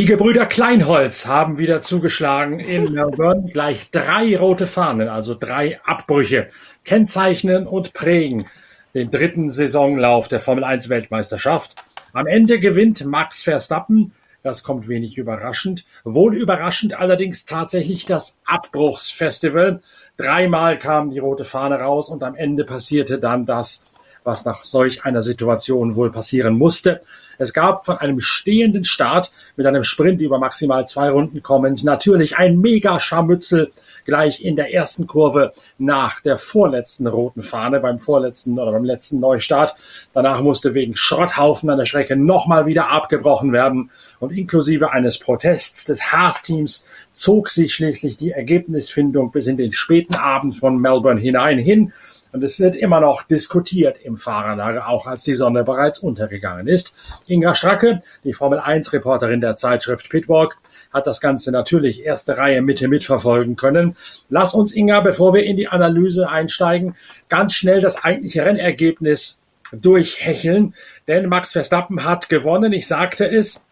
[0.00, 3.50] Die Gebrüder Kleinholz haben wieder zugeschlagen in Melbourne.
[3.52, 6.48] Gleich drei rote Fahnen, also drei Abbrüche,
[6.86, 8.46] kennzeichnen und prägen
[8.94, 11.74] den dritten Saisonlauf der Formel 1 Weltmeisterschaft.
[12.14, 14.14] Am Ende gewinnt Max Verstappen.
[14.42, 15.84] Das kommt wenig überraschend.
[16.02, 19.82] Wohl überraschend allerdings tatsächlich das Abbruchsfestival.
[20.16, 23.92] Dreimal kam die rote Fahne raus und am Ende passierte dann das,
[24.24, 27.02] was nach solch einer Situation wohl passieren musste.
[27.40, 32.36] Es gab von einem stehenden Start mit einem Sprint über maximal zwei Runden kommend natürlich
[32.36, 33.72] ein mega Scharmützel
[34.04, 39.20] gleich in der ersten Kurve nach der vorletzten roten Fahne beim vorletzten oder beim letzten
[39.20, 39.74] Neustart.
[40.12, 45.86] Danach musste wegen Schrotthaufen an der Strecke nochmal wieder abgebrochen werden und inklusive eines Protests
[45.86, 51.58] des Haas-Teams zog sich schließlich die Ergebnisfindung bis in den späten Abend von Melbourne hinein
[51.58, 51.94] hin
[52.32, 56.94] und es wird immer noch diskutiert im Fahrerlager, auch als die Sonne bereits untergegangen ist.
[57.26, 60.56] Inga Stracke, die Formel 1 Reporterin der Zeitschrift Pitwalk,
[60.92, 63.96] hat das Ganze natürlich erste Reihe Mitte mitverfolgen können.
[64.28, 66.94] Lass uns, Inga, bevor wir in die Analyse einsteigen,
[67.28, 69.40] ganz schnell das eigentliche Rennergebnis
[69.72, 70.74] durchhecheln.
[71.08, 72.72] Denn Max Verstappen hat gewonnen.
[72.72, 73.62] Ich sagte es,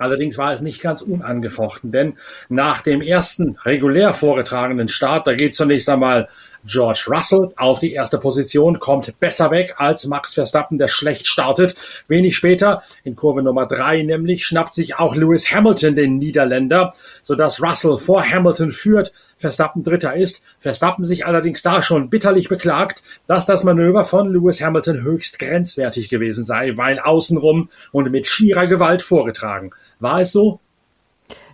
[0.00, 2.14] Allerdings war es nicht ganz unangefochten, denn
[2.48, 6.30] nach dem ersten regulär vorgetragenen Start, da geht zunächst einmal
[6.64, 11.76] George Russell auf die erste Position, kommt besser weg als Max Verstappen, der schlecht startet.
[12.08, 17.62] Wenig später, in Kurve Nummer drei nämlich, schnappt sich auch Lewis Hamilton den Niederländer, sodass
[17.62, 20.44] Russell vor Hamilton führt, Verstappen Dritter ist.
[20.58, 26.08] Verstappen sich allerdings da schon bitterlich beklagt, dass das Manöver von Lewis Hamilton höchst grenzwertig
[26.10, 29.70] gewesen sei, weil außenrum und mit schierer Gewalt vorgetragen.
[29.98, 30.60] War es so?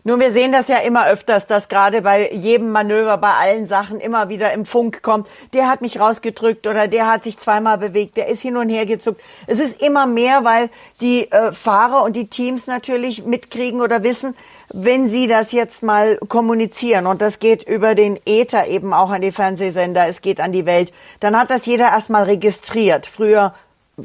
[0.06, 3.98] Nun, wir sehen das ja immer öfters, dass gerade bei jedem Manöver, bei allen Sachen
[3.98, 8.16] immer wieder im Funk kommt, der hat mich rausgedrückt oder der hat sich zweimal bewegt,
[8.16, 9.20] der ist hin und her gezuckt.
[9.48, 10.70] Es ist immer mehr, weil
[11.00, 14.36] die äh, Fahrer und die Teams natürlich mitkriegen oder wissen,
[14.72, 19.22] wenn sie das jetzt mal kommunizieren und das geht über den Äther eben auch an
[19.22, 23.08] die Fernsehsender, es geht an die Welt, dann hat das jeder erstmal registriert.
[23.08, 23.54] Früher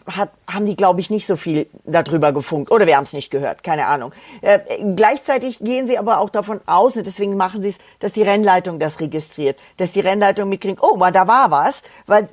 [0.08, 2.72] hat, haben die, glaube ich, nicht so viel darüber gefunkt.
[2.72, 4.14] Oder wir haben es nicht gehört, keine Ahnung.
[4.42, 4.60] Äh,
[4.96, 8.80] gleichzeitig gehen sie aber auch davon aus, und deswegen machen sie es, dass die Rennleitung
[8.80, 11.82] das registriert, dass die Rennleitung mitkriegt, oh, da war was.
[12.08, 12.30] Weil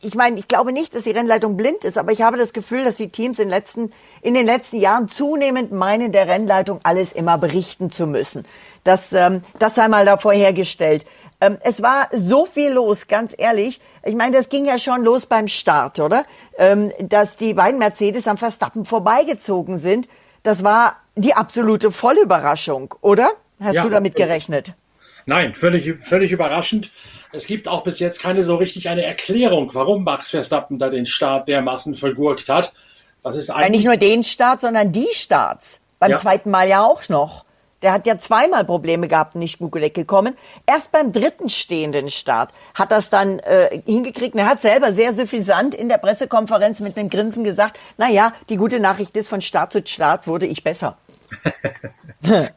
[0.00, 2.84] ich meine, ich glaube nicht, dass die Rennleitung blind ist, aber ich habe das Gefühl,
[2.84, 7.38] dass die Teams in, letzten, in den letzten Jahren zunehmend meinen, der Rennleitung alles immer
[7.38, 8.44] berichten zu müssen.
[8.84, 11.06] Das, ähm, das sei mal davor hergestellt.
[11.40, 13.80] Ähm, es war so viel los, ganz ehrlich.
[14.04, 16.24] Ich meine, das ging ja schon los beim Start, oder?
[16.56, 20.08] Ähm, dass die beiden Mercedes am Verstappen vorbeigezogen sind.
[20.42, 23.30] Das war die absolute Vollüberraschung, oder?
[23.60, 24.74] Hast ja, du damit gerechnet?
[25.26, 26.90] Nein, völlig, völlig überraschend.
[27.32, 31.06] Es gibt auch bis jetzt keine so richtig eine Erklärung, warum Max Verstappen da den
[31.06, 32.72] Start dermaßen vergurkt hat.
[33.22, 35.80] Das ist eigentlich ja, nicht nur den Start, sondern die Starts.
[35.98, 36.18] Beim ja.
[36.18, 37.44] zweiten Mal ja auch noch.
[37.82, 40.34] Der hat ja zweimal Probleme gehabt nicht gut weggekommen.
[40.66, 44.36] Erst beim dritten stehenden Start hat das dann äh, hingekriegt.
[44.36, 48.56] Er hat selber sehr suffisant in der Pressekonferenz mit einem Grinsen gesagt, na ja, die
[48.56, 50.96] gute Nachricht ist, von Start zu Start wurde ich besser.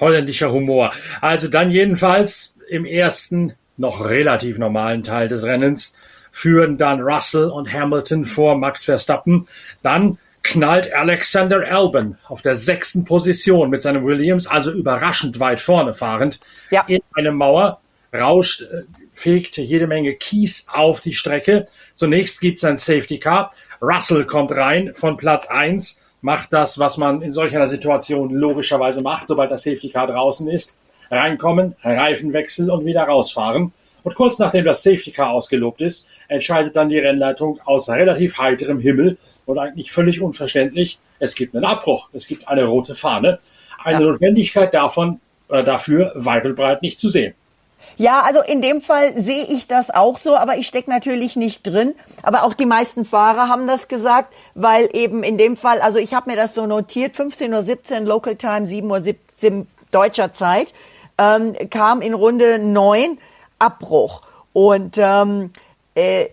[0.00, 0.92] Holländischer Humor.
[1.20, 5.94] Also dann jedenfalls im ersten, noch relativ normalen Teil des Rennens
[6.30, 9.48] führen dann Russell und Hamilton vor Max Verstappen.
[9.82, 15.92] Dann knallt Alexander Albon auf der sechsten Position mit seinem Williams, also überraschend weit vorne
[15.92, 16.38] fahrend,
[16.70, 16.84] ja.
[16.86, 17.80] in eine Mauer,
[18.14, 21.66] rauscht, äh, fegt jede Menge Kies auf die Strecke.
[21.94, 23.52] Zunächst gibt es ein Safety Car.
[23.82, 29.02] Russell kommt rein von Platz eins, macht das, was man in solch einer Situation logischerweise
[29.02, 30.78] macht, sobald das Safety Car draußen ist.
[31.10, 33.72] Reinkommen, Reifenwechsel und wieder rausfahren.
[34.02, 38.78] Und kurz nachdem das Safety Car ausgelobt ist, entscheidet dann die Rennleitung aus relativ heiterem
[38.78, 43.38] Himmel, und eigentlich völlig unverständlich, es gibt einen Abbruch, es gibt eine rote Fahne.
[43.82, 44.10] Eine ja.
[44.10, 47.34] Notwendigkeit davon oder dafür weibelbreit nicht zu sehen.
[47.98, 51.62] Ja, also in dem Fall sehe ich das auch so, aber ich stecke natürlich nicht
[51.62, 51.94] drin.
[52.22, 56.12] Aber auch die meisten Fahrer haben das gesagt, weil eben in dem Fall, also ich
[56.12, 60.74] habe mir das so notiert, 15.17 Uhr Local Time, 7.17 Uhr deutscher Zeit,
[61.16, 63.18] ähm, kam in Runde 9
[63.58, 64.22] Abbruch.
[64.52, 65.52] Und ähm,
[65.94, 66.26] äh,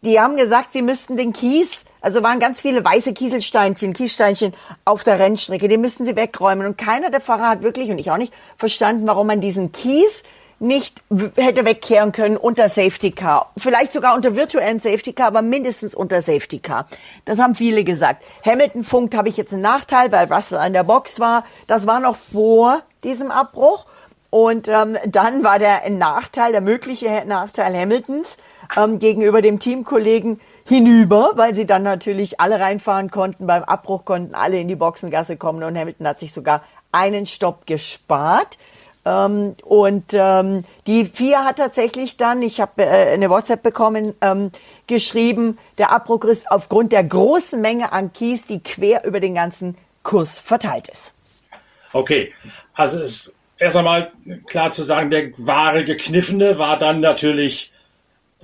[0.00, 4.52] die haben gesagt, sie müssten den Kies also waren ganz viele weiße Kieselsteinchen, Kiessteinchen
[4.84, 5.68] auf der Rennstrecke.
[5.68, 6.66] Die müssten sie wegräumen.
[6.66, 10.24] Und keiner der Fahrer hat wirklich, und ich auch nicht, verstanden, warum man diesen Kies
[10.58, 11.02] nicht
[11.36, 13.50] hätte wegkehren können unter Safety Car.
[13.56, 16.86] Vielleicht sogar unter virtuellem Safety Car, aber mindestens unter Safety Car.
[17.24, 18.22] Das haben viele gesagt.
[18.44, 21.44] Hamilton funkt, habe ich jetzt einen Nachteil, weil Russell an der Box war.
[21.66, 23.86] Das war noch vor diesem Abbruch.
[24.30, 28.38] Und ähm, dann war der Nachteil, der mögliche Nachteil Hamiltons,
[28.76, 33.46] ähm, gegenüber dem Teamkollegen hinüber, weil sie dann natürlich alle reinfahren konnten.
[33.46, 36.62] Beim Abbruch konnten alle in die Boxengasse kommen und Hamilton hat sich sogar
[36.92, 38.58] einen Stopp gespart.
[39.04, 44.52] Ähm, und ähm, die vier hat tatsächlich dann, ich habe äh, eine WhatsApp bekommen, ähm,
[44.86, 49.76] geschrieben, der Abbruch ist aufgrund der großen Menge an Kies, die quer über den ganzen
[50.04, 51.12] Kurs verteilt ist.
[51.92, 52.32] Okay,
[52.74, 54.12] also es ist erst einmal
[54.46, 57.71] klar zu sagen, der wahre Gekniffene war dann natürlich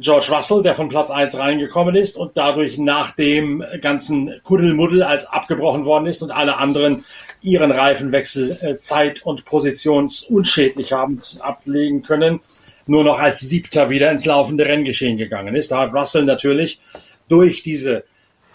[0.01, 5.27] George Russell, der von Platz 1 reingekommen ist und dadurch nach dem ganzen Kuddelmuddel als
[5.27, 7.05] abgebrochen worden ist und alle anderen
[7.43, 12.41] ihren Reifenwechsel äh, zeit- und positionsunschädlich haben ablegen können,
[12.87, 15.73] nur noch als Siebter wieder ins laufende Renngeschehen gegangen ist.
[15.73, 16.81] Da hat Russell natürlich
[17.29, 18.05] durch diese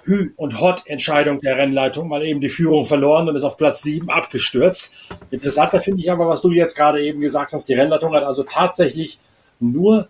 [0.05, 4.09] Hü- und Hot-Entscheidung der Rennleitung mal eben die Führung verloren und ist auf Platz 7
[4.09, 4.91] abgestürzt.
[5.29, 8.43] Interessanter finde ich aber, was du jetzt gerade eben gesagt hast, die Rennleitung hat also
[8.43, 9.19] tatsächlich
[9.59, 10.09] nur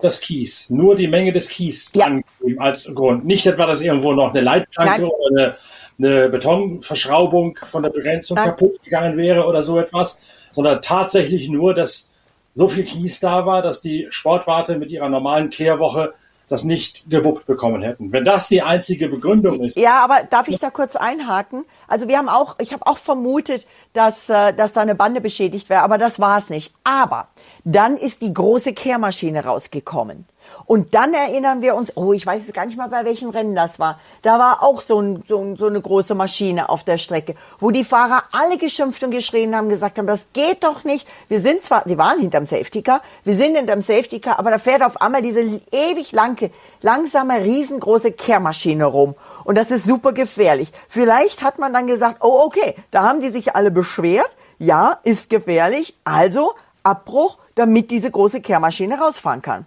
[0.00, 2.06] das Kies, nur die Menge des Kies ja.
[2.06, 3.24] angegeben als Grund.
[3.24, 5.10] Nicht etwa, dass irgendwo noch eine Leitplanke Nein.
[5.10, 5.56] oder eine,
[5.98, 8.50] eine, Betonverschraubung von der Begrenzung Nein.
[8.50, 10.20] kaputt gegangen wäre oder so etwas,
[10.52, 12.10] sondern tatsächlich nur, dass
[12.52, 16.14] so viel Kies da war, dass die Sportwarte mit ihrer normalen Kehrwoche
[16.48, 18.12] das nicht gewuppt bekommen hätten.
[18.12, 19.76] Wenn das die einzige Begründung ist.
[19.76, 21.64] Ja, aber darf ich da kurz einhaken?
[21.86, 25.68] Also wir haben auch, ich habe auch vermutet, dass, äh, dass da eine Bande beschädigt
[25.68, 26.72] wäre, aber das war es nicht.
[26.84, 27.28] Aber
[27.64, 30.26] dann ist die große Kehrmaschine rausgekommen.
[30.66, 33.54] Und dann erinnern wir uns, oh, ich weiß jetzt gar nicht mal, bei welchem Rennen
[33.54, 33.98] das war.
[34.22, 37.70] Da war auch so, ein, so, ein, so eine große Maschine auf der Strecke, wo
[37.70, 41.06] die Fahrer alle geschimpft und geschrien haben, gesagt haben, das geht doch nicht.
[41.28, 44.58] Wir sind zwar, die waren hinterm Safety Car, wir sind hinterm Safety Car, aber da
[44.58, 46.50] fährt auf einmal diese ewig lange,
[46.82, 49.14] langsame, riesengroße Kehrmaschine rum.
[49.44, 50.72] Und das ist super gefährlich.
[50.88, 54.28] Vielleicht hat man dann gesagt, oh, okay, da haben die sich alle beschwert.
[54.58, 55.94] Ja, ist gefährlich.
[56.04, 59.66] Also Abbruch, damit diese große Kehrmaschine rausfahren kann.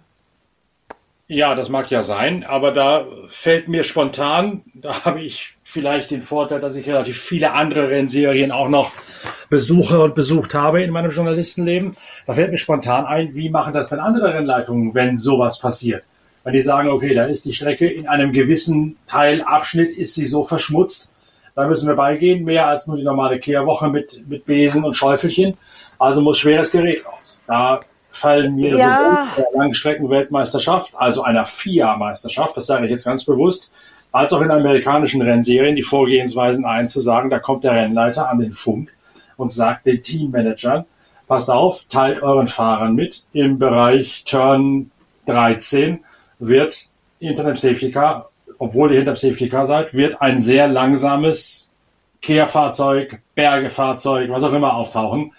[1.28, 6.20] Ja, das mag ja sein, aber da fällt mir spontan, da habe ich vielleicht den
[6.20, 8.92] Vorteil, dass ich relativ viele andere Rennserien auch noch
[9.48, 11.96] besuche und besucht habe in meinem Journalistenleben.
[12.26, 16.04] Da fällt mir spontan ein, wie machen das denn andere Rennleitungen, wenn sowas passiert?
[16.44, 20.42] Wenn die sagen, okay, da ist die Strecke in einem gewissen Teilabschnitt, ist sie so
[20.42, 21.12] verschmutzt,
[21.54, 25.56] da müssen wir beigehen, mehr als nur die normale Kehrwoche mit, mit Besen und Schäufelchen.
[25.98, 27.42] Also muss schweres Gerät raus.
[27.46, 27.80] Da
[28.12, 29.28] fallen mir ja.
[29.34, 33.72] sowohl der Langstreckenweltmeisterschaft, also einer FIA-Meisterschaft, das sage ich jetzt ganz bewusst,
[34.12, 38.38] als auch in amerikanischen Rennserien die Vorgehensweisen ein, zu sagen, da kommt der Rennleiter an
[38.38, 38.92] den Funk
[39.36, 40.84] und sagt den Teammanagern,
[41.26, 44.90] passt auf, teilt euren Fahrern mit, im Bereich Turn
[45.26, 46.00] 13
[46.38, 46.88] wird
[47.20, 51.70] hinter dem Safety Car, obwohl ihr hinter dem Safety Car seid, wird ein sehr langsames
[52.20, 55.32] Kehrfahrzeug, Bergefahrzeug, was auch immer auftauchen.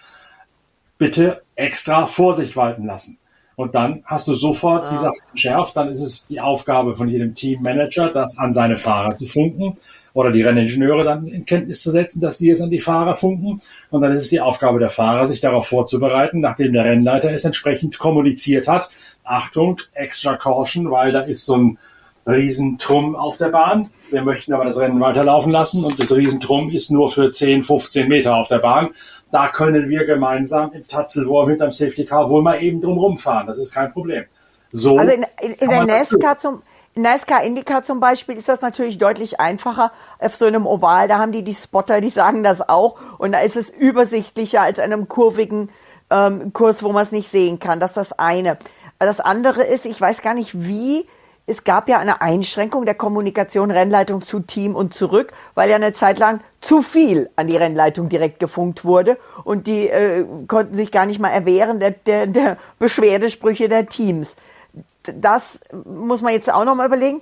[0.98, 3.18] Bitte extra Vorsicht walten lassen.
[3.56, 4.92] Und dann hast du sofort ja.
[4.92, 5.78] die Sache geschärft.
[5.78, 9.75] Dann ist es die Aufgabe von jedem Teammanager, das an seine Fahrer zu funken
[10.13, 13.62] oder die Renningenieure dann in Kenntnis zu setzen, dass die jetzt an die Fahrer funken.
[13.90, 17.45] Und dann ist es die Aufgabe der Fahrer, sich darauf vorzubereiten, nachdem der Rennleiter es
[17.45, 18.90] entsprechend kommuniziert hat.
[19.24, 21.78] Achtung, extra Caution, weil da ist so ein
[22.25, 23.90] Riesentrum auf der Bahn.
[24.10, 28.07] Wir möchten aber das Rennen weiterlaufen lassen und das Riesentrum ist nur für 10, 15
[28.07, 28.90] Meter auf der Bahn
[29.33, 33.47] da können wir gemeinsam im Tatzelwurm hinterm Safety Car wohl mal eben drum fahren.
[33.47, 34.25] Das ist kein Problem.
[34.71, 36.61] So also in, in, in der NASCAR zum
[36.95, 41.07] NASCAR Indycar zum Beispiel ist das natürlich deutlich einfacher auf so einem Oval.
[41.07, 42.99] Da haben die die Spotter, die sagen das auch.
[43.18, 45.69] Und da ist es übersichtlicher als einem kurvigen
[46.11, 47.80] ähm, Kurs, wo man es nicht sehen kann.
[47.80, 48.57] Das ist das eine.
[48.99, 51.07] Das andere ist, ich weiß gar nicht, wie
[51.45, 55.94] es gab ja eine Einschränkung der Kommunikation Rennleitung zu Team und zurück, weil ja eine
[55.94, 60.92] Zeit lang zu viel an die Rennleitung direkt gefunkt wurde und die äh, konnten sich
[60.92, 64.38] gar nicht mal erwehren der, der, der Beschwerdesprüche der Teams.
[65.04, 67.21] Das muss man jetzt auch nochmal überlegen.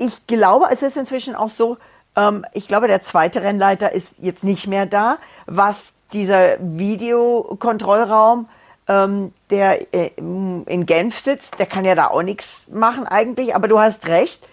[0.00, 1.76] Ich glaube, es ist inzwischen auch so,
[2.16, 8.48] ähm, ich glaube, der zweite Rennleiter ist jetzt nicht mehr da, was dieser Videokontrollraum
[8.88, 13.68] ähm, der äh, in Genf sitzt, der kann ja da auch nichts machen eigentlich, aber
[13.68, 14.46] du hast recht,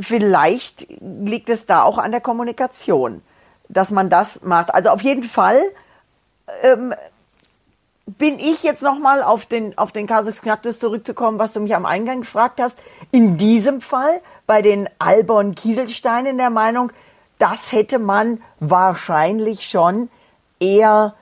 [0.00, 3.22] vielleicht liegt es da auch an der Kommunikation,
[3.68, 4.74] dass man das macht.
[4.74, 5.60] Also auf jeden Fall
[6.62, 6.94] ähm,
[8.06, 11.86] bin ich jetzt nochmal auf den, auf den Kasus Knacktus zurückzukommen, was du mich am
[11.86, 12.78] Eingang gefragt hast.
[13.12, 16.92] In diesem Fall bei den Albon Kieselsteinen der Meinung,
[17.38, 20.10] das hätte man wahrscheinlich schon
[20.58, 21.14] eher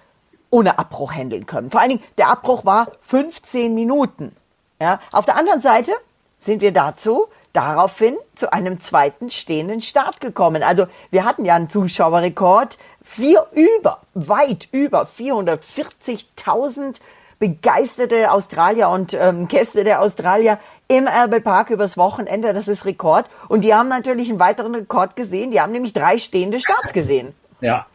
[0.50, 1.70] ohne Abbruch handeln können.
[1.70, 4.34] Vor allen Dingen, der Abbruch war 15 Minuten.
[4.80, 5.92] Ja, auf der anderen Seite
[6.38, 10.62] sind wir dazu daraufhin zu einem zweiten stehenden Start gekommen.
[10.62, 17.00] Also wir hatten ja einen Zuschauerrekord, vier über, weit über 440.000
[17.38, 22.52] begeisterte Australier und ähm, Gäste der Australier im Albert Park übers Wochenende.
[22.52, 23.26] Das ist Rekord.
[23.48, 25.50] Und die haben natürlich einen weiteren Rekord gesehen.
[25.50, 27.34] Die haben nämlich drei stehende Starts gesehen.
[27.60, 27.86] Ja,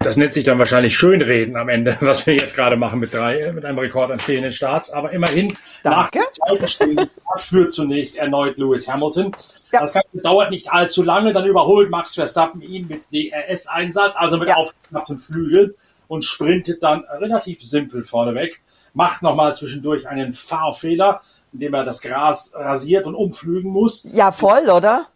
[0.00, 3.40] das nennt sich dann wahrscheinlich Schönreden am Ende, was wir jetzt gerade machen mit drei,
[3.40, 4.90] äh, mit einem Rekord an stehenden Starts.
[4.90, 6.18] Aber immerhin, Danke.
[6.18, 9.32] nach zweiten stehenden Start führt zunächst erneut Lewis Hamilton.
[9.72, 9.80] Ja.
[9.80, 14.48] Das Ganze dauert nicht allzu lange, dann überholt Max Verstappen ihn mit DRS-Einsatz, also mit
[14.48, 14.56] ja.
[14.56, 15.72] aufgeklappten Flügeln
[16.08, 18.62] und sprintet dann relativ simpel vorneweg,
[18.94, 21.20] macht nochmal zwischendurch einen Fahrfehler,
[21.52, 24.06] indem er das Gras rasiert und umflügen muss.
[24.12, 25.06] Ja, voll, oder?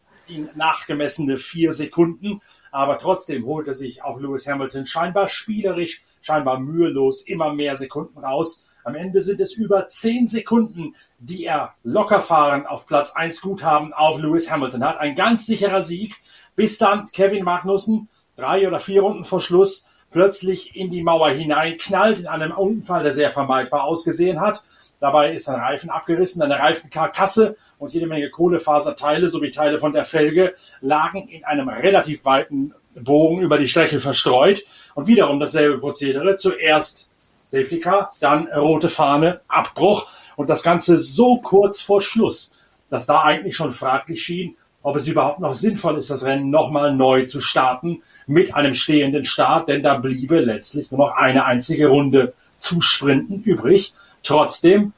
[0.55, 7.23] Nachgemessene vier Sekunden aber trotzdem holt er sich auf Lewis Hamilton scheinbar spielerisch, scheinbar mühelos
[7.23, 8.67] immer mehr Sekunden raus.
[8.85, 13.93] Am Ende sind es über zehn Sekunden, die er locker fahren auf Platz 1 Guthaben
[13.93, 14.99] auf Lewis Hamilton hat.
[14.99, 16.17] Ein ganz sicherer Sieg,
[16.57, 21.79] bis dann Kevin Magnussen drei oder vier Runden vor Schluss plötzlich in die Mauer hinein
[21.79, 24.65] knallt in einem Unfall, der sehr vermeidbar ausgesehen hat.
[25.01, 30.05] Dabei ist ein Reifen abgerissen, eine Reifenkarkasse und jede Menge Kohlefaserteile sowie Teile von der
[30.05, 34.63] Felge lagen in einem relativ weiten Bogen über die Strecke verstreut.
[34.95, 36.37] Und wiederum dasselbe Prozedere.
[36.37, 37.09] Zuerst
[37.51, 42.59] Safety Car, dann rote Fahne, Abbruch und das Ganze so kurz vor Schluss,
[42.91, 46.95] dass da eigentlich schon fraglich schien, ob es überhaupt noch sinnvoll ist, das Rennen nochmal
[46.95, 51.89] neu zu starten mit einem stehenden Start, denn da bliebe letztlich nur noch eine einzige
[51.89, 53.95] Runde zu sprinten übrig.
[54.23, 54.93] Trotzdem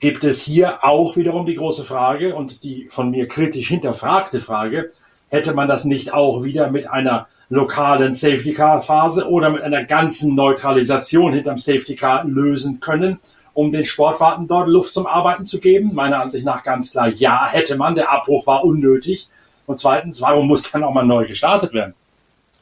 [0.00, 4.90] gibt es hier auch wiederum die große Frage und die von mir kritisch hinterfragte Frage,
[5.28, 9.84] hätte man das nicht auch wieder mit einer lokalen Safety Car Phase oder mit einer
[9.84, 13.18] ganzen Neutralisation hinterm Safety Car lösen können,
[13.54, 15.94] um den Sportwarten dort Luft zum Arbeiten zu geben?
[15.94, 17.94] Meiner Ansicht nach ganz klar, ja, hätte man.
[17.94, 19.28] Der Abbruch war unnötig.
[19.66, 21.94] Und zweitens, warum muss dann auch mal neu gestartet werden?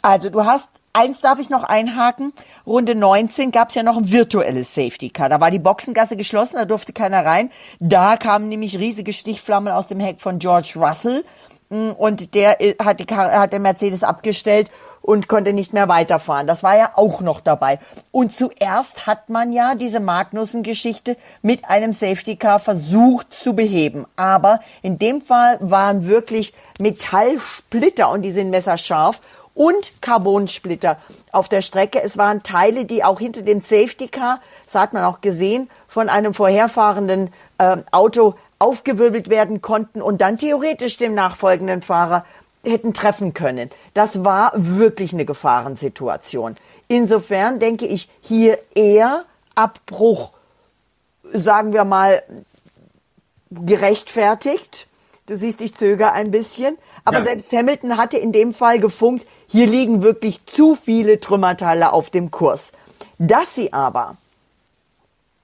[0.02, 2.32] Also du hast Eins darf ich noch einhaken.
[2.66, 5.28] Runde 19 gab es ja noch ein virtuelles Safety Car.
[5.28, 7.50] Da war die Boxengasse geschlossen, da durfte keiner rein.
[7.78, 11.24] Da kamen nämlich riesige Stichflammen aus dem Heck von George Russell.
[11.68, 14.70] Mm, und der äh, hat, die, hat den Mercedes abgestellt
[15.02, 16.46] und konnte nicht mehr weiterfahren.
[16.46, 17.78] Das war ja auch noch dabei.
[18.10, 24.06] Und zuerst hat man ja diese Magnussen-Geschichte mit einem Safety Car versucht zu beheben.
[24.16, 29.20] Aber in dem Fall waren wirklich Metallsplitter und die sind messerscharf
[29.54, 30.96] und Carbonsplitter
[31.32, 32.02] auf der Strecke.
[32.02, 36.08] Es waren Teile, die auch hinter dem Safety Car, das hat man auch gesehen, von
[36.08, 42.24] einem vorherfahrenden äh, Auto aufgewirbelt werden konnten und dann theoretisch dem nachfolgenden Fahrer
[42.64, 43.70] hätten treffen können.
[43.92, 46.56] Das war wirklich eine Gefahrensituation.
[46.88, 50.30] Insofern denke ich hier eher Abbruch,
[51.32, 52.22] sagen wir mal,
[53.50, 54.88] gerechtfertigt.
[55.26, 56.76] Du siehst, ich zögere ein bisschen.
[57.04, 57.24] Aber ja.
[57.24, 62.30] selbst Hamilton hatte in dem Fall gefunkt, hier liegen wirklich zu viele Trümmerteile auf dem
[62.30, 62.72] Kurs.
[63.18, 64.16] Dass sie aber,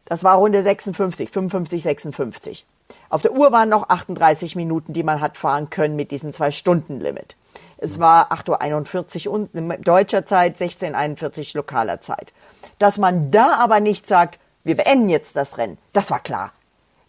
[0.05, 2.67] das war Runde 56, 55, 56.
[3.09, 7.37] Auf der Uhr waren noch 38 Minuten, die man hat fahren können mit diesem Zwei-Stunden-Limit.
[7.79, 12.33] Es war 8.41 Uhr deutscher Zeit, 16.41 Uhr lokaler Zeit.
[12.79, 16.53] Dass man da aber nicht sagt, wir beenden jetzt das Rennen, das war klar.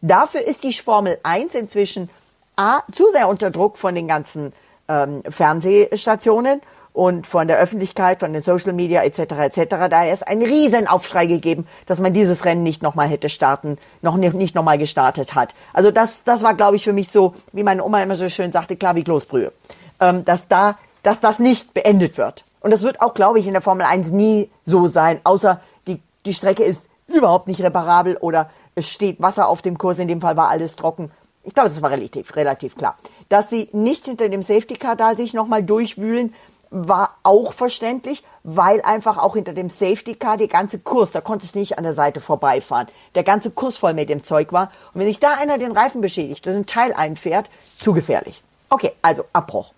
[0.01, 2.09] Dafür ist die Formel 1 inzwischen
[2.55, 4.53] A, zu sehr unter Druck von den ganzen
[4.87, 6.61] ähm, Fernsehstationen
[6.93, 9.19] und von der Öffentlichkeit, von den Social Media etc.
[9.19, 9.75] etc.
[9.89, 14.17] Da ist ein riesen Aufschrei gegeben, dass man dieses Rennen nicht nochmal hätte starten, noch
[14.17, 15.55] nicht, nicht nochmal gestartet hat.
[15.73, 18.51] Also das, das war, glaube ich, für mich so, wie meine Oma immer so schön
[18.51, 19.53] sagte, klar wie Kloßbrühe,
[19.99, 22.43] ähm, dass da, dass das nicht beendet wird.
[22.59, 26.01] Und das wird auch, glaube ich, in der Formel 1 nie so sein, außer die,
[26.25, 30.21] die Strecke ist überhaupt nicht reparabel oder es steht Wasser auf dem Kurs, in dem
[30.21, 31.11] Fall war alles trocken.
[31.43, 32.97] Ich glaube, das war relativ, relativ klar.
[33.29, 36.33] Dass sie nicht hinter dem Safety Car da sich nochmal durchwühlen,
[36.69, 41.53] war auch verständlich, weil einfach auch hinter dem Safety Car der ganze Kurs, da konntest
[41.55, 44.71] du nicht an der Seite vorbeifahren, der ganze Kurs voll mit dem Zeug war.
[44.93, 48.41] Und wenn sich da einer den Reifen beschädigt und ein Teil einfährt, zu gefährlich.
[48.69, 49.73] Okay, also Abbruch.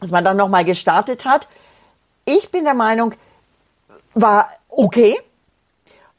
[0.00, 1.48] Dass man dann nochmal gestartet hat,
[2.26, 3.14] ich bin der Meinung,
[4.14, 5.18] war okay.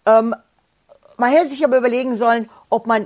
[0.06, 0.34] Ähm,
[1.18, 3.06] man hätte sich aber überlegen sollen, ob man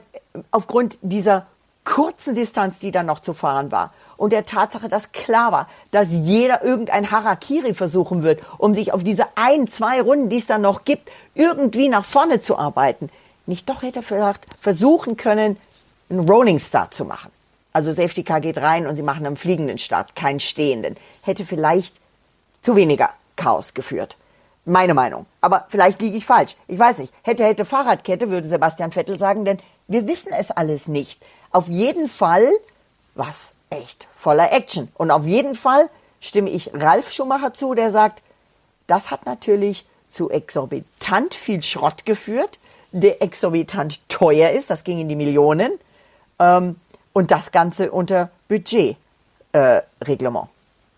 [0.52, 1.48] aufgrund dieser
[1.84, 6.08] kurzen Distanz, die dann noch zu fahren war, und der Tatsache, dass klar war, dass
[6.10, 10.62] jeder irgendein Harakiri versuchen wird, um sich auf diese ein, zwei Runden, die es dann
[10.62, 13.10] noch gibt, irgendwie nach vorne zu arbeiten,
[13.46, 15.58] nicht doch hätte vielleicht versuchen können,
[16.10, 17.32] einen Rolling Start zu machen.
[17.74, 20.98] Also Safety Car geht rein und sie machen einen fliegenden Start, keinen stehenden.
[21.22, 22.02] Hätte vielleicht
[22.62, 24.18] zu weniger Chaos geführt.
[24.68, 25.26] Meine Meinung.
[25.40, 26.58] Aber vielleicht liege ich falsch.
[26.68, 27.14] Ich weiß nicht.
[27.24, 31.24] Hätte, hätte Fahrradkette, würde Sebastian Vettel sagen, denn wir wissen es alles nicht.
[31.52, 32.46] Auf jeden Fall,
[33.16, 34.90] was echt voller Action.
[34.96, 38.22] Und auf jeden Fall stimme ich Ralf Schumacher zu, der sagt,
[38.88, 42.60] das hat natürlich zu exorbitant viel Schrott geführt,
[42.92, 45.72] der exorbitant teuer ist, das ging in die Millionen,
[46.40, 46.76] ähm,
[47.14, 48.98] und das Ganze unter Budgetreglement.
[49.54, 50.57] Äh,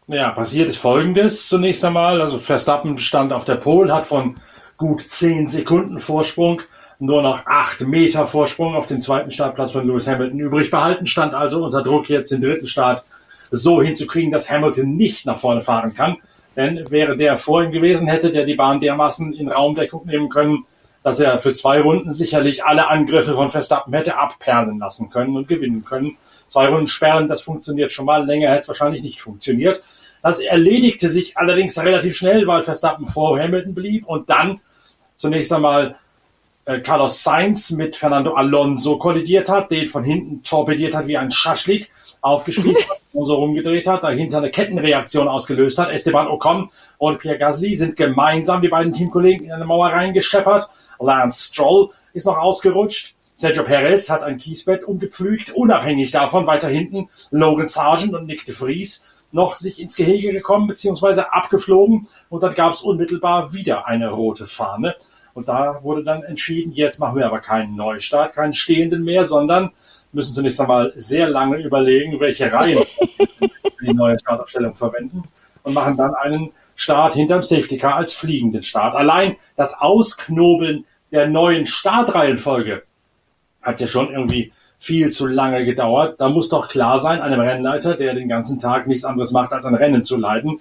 [0.09, 2.21] ja, passiert ist Folgendes zunächst einmal.
[2.21, 4.35] Also Verstappen stand auf der Pole, hat von
[4.77, 6.61] gut zehn Sekunden Vorsprung
[6.99, 11.07] nur noch acht Meter Vorsprung auf den zweiten Startplatz von Lewis Hamilton übrig behalten.
[11.07, 13.05] Stand also unter Druck, jetzt den dritten Start
[13.51, 16.17] so hinzukriegen, dass Hamilton nicht nach vorne fahren kann.
[16.55, 20.65] Denn wäre der vor ihm gewesen, hätte der die Bahn dermaßen in Raumdeckung nehmen können,
[21.03, 25.47] dass er für zwei Runden sicherlich alle Angriffe von Verstappen hätte abperlen lassen können und
[25.47, 26.17] gewinnen können.
[26.47, 28.25] Zwei Runden sperren, das funktioniert schon mal.
[28.25, 29.83] Länger hätte es wahrscheinlich nicht funktioniert.
[30.21, 34.59] Das erledigte sich allerdings relativ schnell, weil Verstappen vor Hamilton blieb und dann
[35.15, 35.95] zunächst einmal
[36.65, 41.31] äh, Carlos Sainz mit Fernando Alonso kollidiert hat, den von hinten torpediert hat wie ein
[41.31, 41.89] Schaschlik
[42.21, 45.89] aufgespießt hat und so rumgedreht hat, dahinter eine Kettenreaktion ausgelöst hat.
[45.89, 50.69] Esteban Ocon und Pierre Gasly sind gemeinsam, die beiden Teamkollegen, in eine Mauer reingescheppert.
[50.99, 53.15] Lance Stroll ist noch ausgerutscht.
[53.33, 55.51] Sergio Perez hat ein Kiesbett umgepflügt.
[55.51, 60.67] Unabhängig davon weiter hinten Logan Sargent und Nick de Vries noch sich ins Gehege gekommen
[60.67, 64.95] beziehungsweise abgeflogen und dann gab es unmittelbar wieder eine rote Fahne.
[65.33, 69.71] Und da wurde dann entschieden, jetzt machen wir aber keinen Neustart, keinen stehenden mehr, sondern
[70.11, 72.83] müssen zunächst einmal sehr lange überlegen, welche Reihen
[73.77, 75.23] für die neue Startaufstellung verwenden
[75.63, 78.95] und machen dann einen Start hinterm Safety Car als fliegenden Start.
[78.95, 82.83] Allein das Ausknobeln der neuen Startreihenfolge
[83.61, 86.19] hat ja schon irgendwie viel zu lange gedauert.
[86.19, 89.65] Da muss doch klar sein, einem Rennleiter, der den ganzen Tag nichts anderes macht, als
[89.65, 90.59] ein Rennen zu leiten,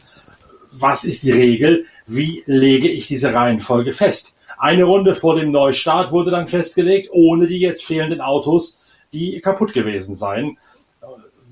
[0.72, 1.86] was ist die Regel?
[2.06, 4.34] Wie lege ich diese Reihenfolge fest?
[4.58, 8.78] Eine Runde vor dem Neustart wurde dann festgelegt, ohne die jetzt fehlenden Autos
[9.12, 10.58] die kaputt gewesen seien.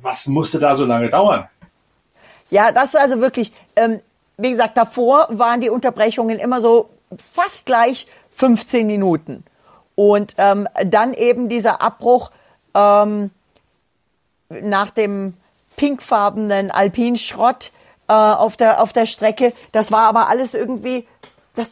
[0.03, 1.49] Was musste da so lange dauern?
[2.51, 4.01] Ja, das ist also wirklich, ähm,
[4.37, 9.45] wie gesagt, davor waren die Unterbrechungen immer so fast gleich 15 Minuten.
[9.95, 12.31] Und ähm, dann eben dieser Abbruch
[12.77, 13.31] ähm,
[14.49, 15.35] nach dem
[15.77, 17.71] pinkfarbenen Alpinschrott
[18.09, 19.53] äh, auf, der, auf der Strecke.
[19.73, 21.07] Das war aber alles irgendwie,
[21.55, 21.71] das,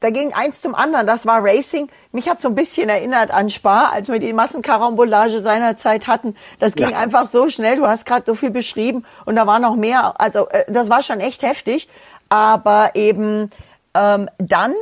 [0.00, 1.06] da ging eins zum anderen.
[1.06, 1.88] Das war Racing.
[2.12, 6.36] Mich hat so ein bisschen erinnert an Spa, als wir die Massenkarambolage seinerzeit hatten.
[6.58, 6.98] Das ging ja.
[6.98, 7.76] einfach so schnell.
[7.76, 10.20] Du hast gerade so viel beschrieben und da war noch mehr.
[10.20, 11.88] Also äh, das war schon echt heftig.
[12.28, 13.50] Aber eben
[13.94, 14.74] ähm, dann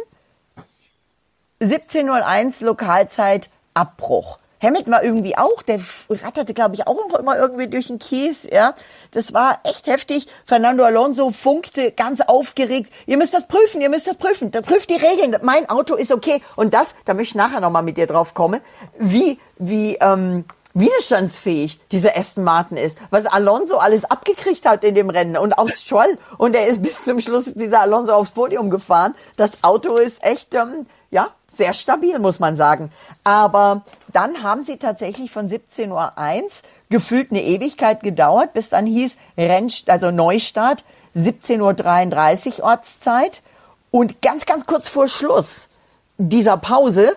[1.60, 4.38] 17.01 Lokalzeit Abbruch.
[4.64, 8.74] Hamilton war irgendwie auch, der ratterte, glaube ich, auch immer irgendwie durch den Kies, ja.
[9.12, 10.26] Das war echt heftig.
[10.44, 12.92] Fernando Alonso funkte ganz aufgeregt.
[13.06, 14.50] Ihr müsst das prüfen, ihr müsst das prüfen.
[14.50, 15.36] Da prüft die Regeln.
[15.42, 16.42] Mein Auto ist okay.
[16.56, 18.60] Und das, da möchte ich nachher nochmal mit dir drauf kommen,
[18.98, 25.08] wie, wie, ähm, widerstandsfähig dieser Aston Martin ist, was Alonso alles abgekriegt hat in dem
[25.08, 29.14] Rennen und aus Stroll und er ist bis zum Schluss dieser Alonso aufs Podium gefahren.
[29.36, 32.90] Das Auto ist echt ähm, ja sehr stabil, muss man sagen.
[33.22, 36.50] Aber dann haben sie tatsächlich von 17.01 Uhr
[36.90, 40.84] gefühlt eine Ewigkeit gedauert, bis dann hieß Renn, also Neustart
[41.16, 43.42] 17.33 Uhr Ortszeit.
[43.90, 45.68] Und ganz, ganz kurz vor Schluss
[46.18, 47.16] dieser Pause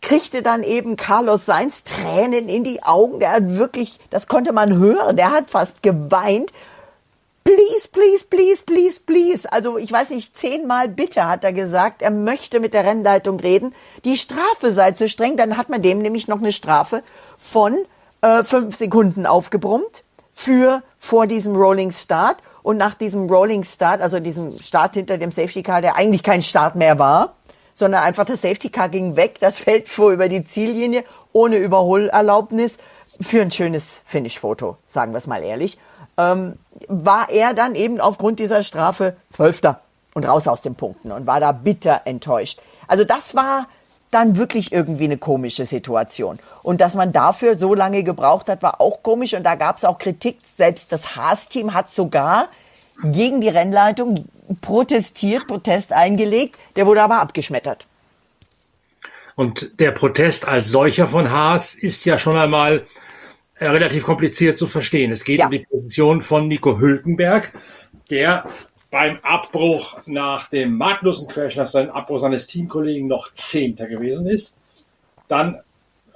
[0.00, 3.20] kriegte dann eben Carlos Sainz Tränen in die Augen.
[3.20, 6.52] Der hat wirklich, das konnte man hören, der hat fast geweint,
[7.44, 9.46] please, please, please, please, please.
[9.46, 13.74] Also ich weiß nicht, zehnmal bitte hat er gesagt, er möchte mit der Rennleitung reden.
[14.04, 17.02] Die Strafe sei zu streng, dann hat man dem nämlich noch eine Strafe
[17.36, 17.76] von
[18.22, 20.02] äh, fünf Sekunden aufgebrummt
[20.32, 22.38] für vor diesem Rolling Start.
[22.62, 26.40] Und nach diesem Rolling Start, also diesem Start hinter dem Safety Car, der eigentlich kein
[26.40, 27.34] Start mehr war,
[27.74, 32.78] sondern einfach das Safety Car ging weg, das fällt vor über die Ziellinie ohne Überholerlaubnis
[33.20, 35.76] für ein schönes Finish-Foto, sagen wir es mal ehrlich
[36.16, 36.58] ähm,
[36.88, 39.80] war er dann eben aufgrund dieser Strafe Zwölfter
[40.14, 42.60] und raus aus den Punkten und war da bitter enttäuscht.
[42.86, 43.66] Also das war
[44.10, 46.38] dann wirklich irgendwie eine komische Situation.
[46.62, 49.34] Und dass man dafür so lange gebraucht hat, war auch komisch.
[49.34, 50.38] Und da gab es auch Kritik.
[50.56, 52.46] Selbst das Haas-Team hat sogar
[53.02, 54.24] gegen die Rennleitung
[54.60, 56.56] protestiert, Protest eingelegt.
[56.76, 57.86] Der wurde aber abgeschmettert.
[59.34, 62.86] Und der Protest als solcher von Haas ist ja schon einmal
[63.60, 65.12] relativ kompliziert zu verstehen.
[65.12, 65.46] Es geht ja.
[65.46, 67.52] um die Position von Nico Hülkenberg,
[68.10, 68.46] der
[68.90, 74.54] beim Abbruch nach dem Magnussen-Crash, nach seinem Abbruch seines Teamkollegen noch Zehnter gewesen ist,
[75.28, 75.60] dann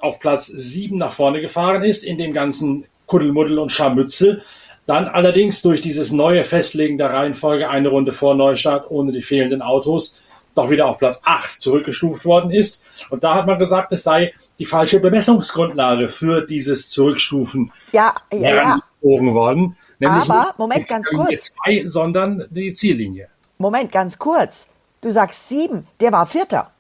[0.01, 4.43] auf Platz sieben nach vorne gefahren ist, in dem ganzen Kuddelmuddel und Scharmützel,
[4.87, 9.61] dann allerdings durch dieses neue Festlegen der Reihenfolge eine Runde vor Neustart ohne die fehlenden
[9.61, 10.19] Autos
[10.55, 12.83] doch wieder auf Platz acht zurückgestuft worden ist.
[13.11, 18.55] Und da hat man gesagt, es sei die falsche Bemessungsgrundlage für dieses Zurückstufen ja, ja,
[18.55, 18.81] ja.
[19.01, 19.77] worden.
[19.99, 21.51] Nämlich Aber, Moment, ganz kurz.
[21.65, 23.29] Zwei, sondern die Ziellinie.
[23.59, 24.67] Moment, ganz kurz.
[25.01, 26.73] du sagst sieben, der war Vierter.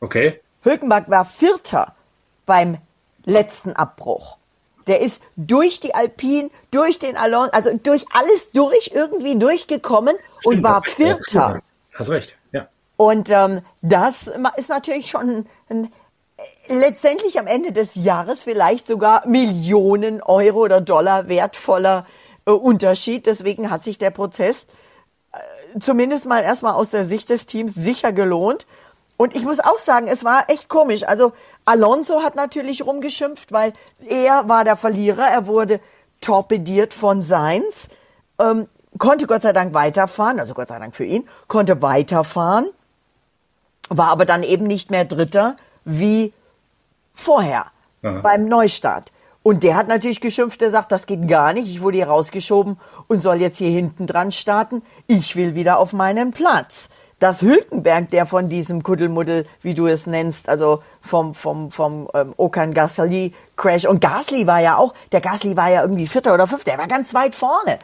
[0.00, 0.40] Okay.
[0.62, 1.94] Hülkenberg war Vierter
[2.46, 2.78] beim
[3.24, 4.36] letzten Abbruch.
[4.86, 10.56] Der ist durch die Alpine, durch den Alonso, also durch alles durch, irgendwie durchgekommen Stimmt,
[10.56, 11.60] und war Vierter.
[11.94, 12.68] Hast recht, ja.
[12.96, 15.92] Und ähm, das ist natürlich schon ein,
[16.68, 22.06] letztendlich am Ende des Jahres vielleicht sogar Millionen Euro oder Dollar wertvoller
[22.46, 23.26] äh, Unterschied.
[23.26, 24.70] Deswegen hat sich der Protest
[25.32, 28.66] äh, zumindest mal erstmal aus der Sicht des Teams sicher gelohnt.
[29.16, 31.02] Und ich muss auch sagen, es war echt komisch.
[31.02, 31.32] Also
[31.66, 33.72] Alonso hat natürlich rumgeschimpft, weil
[34.06, 35.26] er war der Verlierer.
[35.26, 35.80] Er wurde
[36.20, 37.88] torpediert von Sainz,
[38.38, 38.66] ähm,
[38.98, 42.68] konnte Gott sei Dank weiterfahren, also Gott sei Dank für ihn, konnte weiterfahren,
[43.88, 46.32] war aber dann eben nicht mehr Dritter wie
[47.14, 47.66] vorher
[48.02, 48.20] Aha.
[48.20, 49.12] beim Neustart.
[49.42, 52.78] Und der hat natürlich geschimpft, der sagt, das geht gar nicht, ich wurde hier rausgeschoben
[53.08, 54.82] und soll jetzt hier hinten dran starten.
[55.06, 56.88] Ich will wieder auf meinen Platz
[57.20, 62.32] dass Hülkenberg, der von diesem Kuddelmuddel, wie du es nennst, also vom, vom, vom ähm,
[62.36, 66.46] Okan Gasly Crash und Gasly war ja auch, der Gasly war ja irgendwie Vierter oder
[66.46, 67.78] Fünfter, der war ganz weit vorne.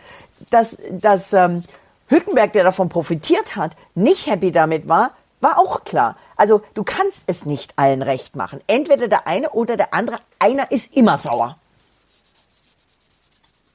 [0.51, 1.63] Dass, dass ähm,
[2.09, 6.16] Hülkenberg, der davon profitiert hat, nicht happy damit war, war auch klar.
[6.37, 8.61] Also du kannst es nicht allen recht machen.
[8.66, 11.57] Entweder der eine oder der andere, einer ist immer sauer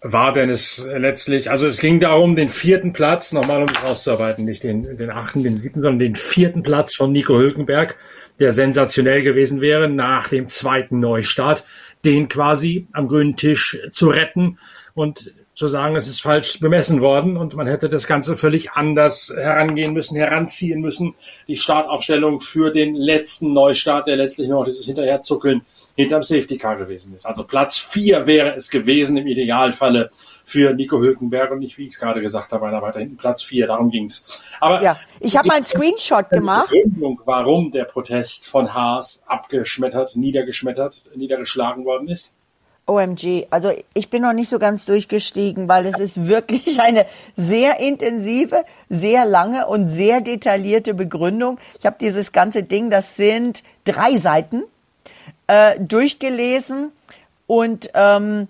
[0.02, 4.46] war denn es letztlich, also es ging darum, den vierten Platz, nochmal um es auszuarbeiten,
[4.46, 7.98] nicht den, den achten, den siebten, sondern den vierten Platz von Nico Hülkenberg,
[8.40, 11.64] der sensationell gewesen wäre, nach dem zweiten Neustart,
[12.04, 14.58] den quasi am grünen Tisch zu retten
[14.96, 19.34] und zu sagen, es ist falsch bemessen worden und man hätte das Ganze völlig anders
[19.36, 21.14] herangehen müssen, heranziehen müssen.
[21.48, 25.62] Die Startaufstellung für den letzten Neustart, der letztlich noch dieses Hinterherzuckeln
[25.96, 27.26] hinterm Safety Car gewesen ist.
[27.26, 30.10] Also Platz vier wäre es gewesen im Idealfalle
[30.44, 33.44] für Nico Hülkenberg und nicht, wie ich es gerade gesagt habe, einer weiter hinten Platz
[33.44, 33.68] vier.
[33.68, 34.42] Darum ging's.
[34.60, 36.72] Aber ja, ich habe mal einen Screenshot gemacht.
[36.72, 42.36] Begründung, warum der Protest von Haas abgeschmettert, niedergeschmettert, niedergeschlagen worden ist.
[42.92, 47.06] OMG, also ich bin noch nicht so ganz durchgestiegen, weil es ist wirklich eine
[47.38, 51.58] sehr intensive, sehr lange und sehr detaillierte Begründung.
[51.80, 54.64] Ich habe dieses ganze Ding, das sind drei Seiten,
[55.48, 56.92] äh, durchgelesen
[57.48, 58.48] und ähm,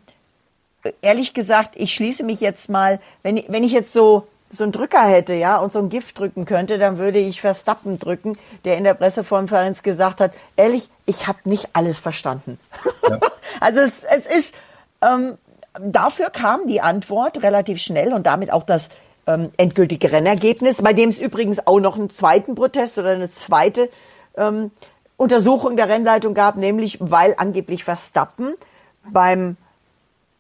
[1.02, 5.04] ehrlich gesagt, ich schließe mich jetzt mal, wenn wenn ich jetzt so so einen Drücker
[5.04, 8.84] hätte, ja, und so ein Gift drücken könnte, dann würde ich Verstappen drücken, der in
[8.84, 12.60] der Pressekonferenz gesagt hat, ehrlich, ich habe nicht alles verstanden.
[13.08, 13.20] Ja.
[13.62, 14.56] also es, es ist,
[15.02, 15.38] ähm,
[15.80, 18.90] dafür kam die Antwort relativ schnell und damit auch das
[19.28, 23.90] ähm, endgültige Rennergebnis, bei dem es übrigens auch noch einen zweiten Protest oder eine zweite
[24.36, 24.72] ähm,
[25.18, 28.56] Untersuchung der Rennleitung gab, nämlich weil angeblich Verstappen
[29.10, 29.56] beim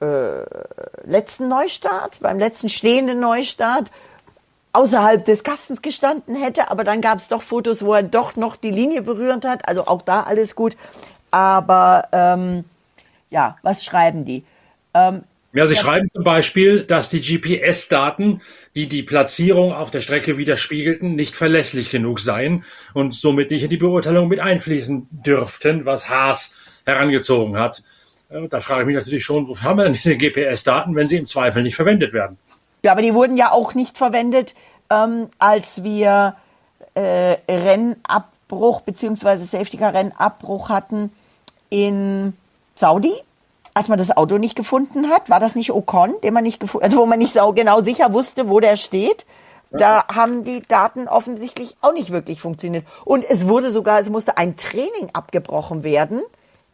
[0.02, 0.44] äh,
[1.06, 3.92] letzten Neustart, beim letzten stehenden Neustart
[4.74, 8.56] außerhalb des Kastens gestanden hätte, aber dann gab es doch Fotos, wo er doch noch
[8.56, 10.78] die Linie berührt hat, also auch da alles gut.
[11.30, 12.66] Aber ähm,
[13.30, 14.44] ja, was schreiben die?
[14.94, 18.42] Ähm, ja, Sie schreiben zum Beispiel, dass die GPS-Daten,
[18.74, 23.70] die die Platzierung auf der Strecke widerspiegelten, nicht verlässlich genug seien und somit nicht in
[23.70, 27.84] die Beurteilung mit einfließen dürften, was Haas herangezogen hat.
[28.50, 31.26] Da frage ich mich natürlich schon, wofür haben wir denn diese GPS-Daten, wenn sie im
[31.26, 32.38] Zweifel nicht verwendet werden?
[32.84, 34.56] Ja, aber die wurden ja auch nicht verwendet,
[34.89, 36.36] ähm, als wir
[36.94, 39.38] äh, Rennabbruch bzw.
[39.38, 41.12] Safety-Car-Rennabbruch hatten
[41.70, 42.34] in
[42.76, 43.13] Saudi
[43.74, 46.86] als man das Auto nicht gefunden hat, war das nicht Ocon, den man nicht gefunden,
[46.86, 49.26] also wo man nicht so genau sicher wusste, wo der steht.
[49.74, 52.86] Da haben die Daten offensichtlich auch nicht wirklich funktioniert.
[53.06, 56.22] Und es wurde sogar, es musste ein Training abgebrochen werden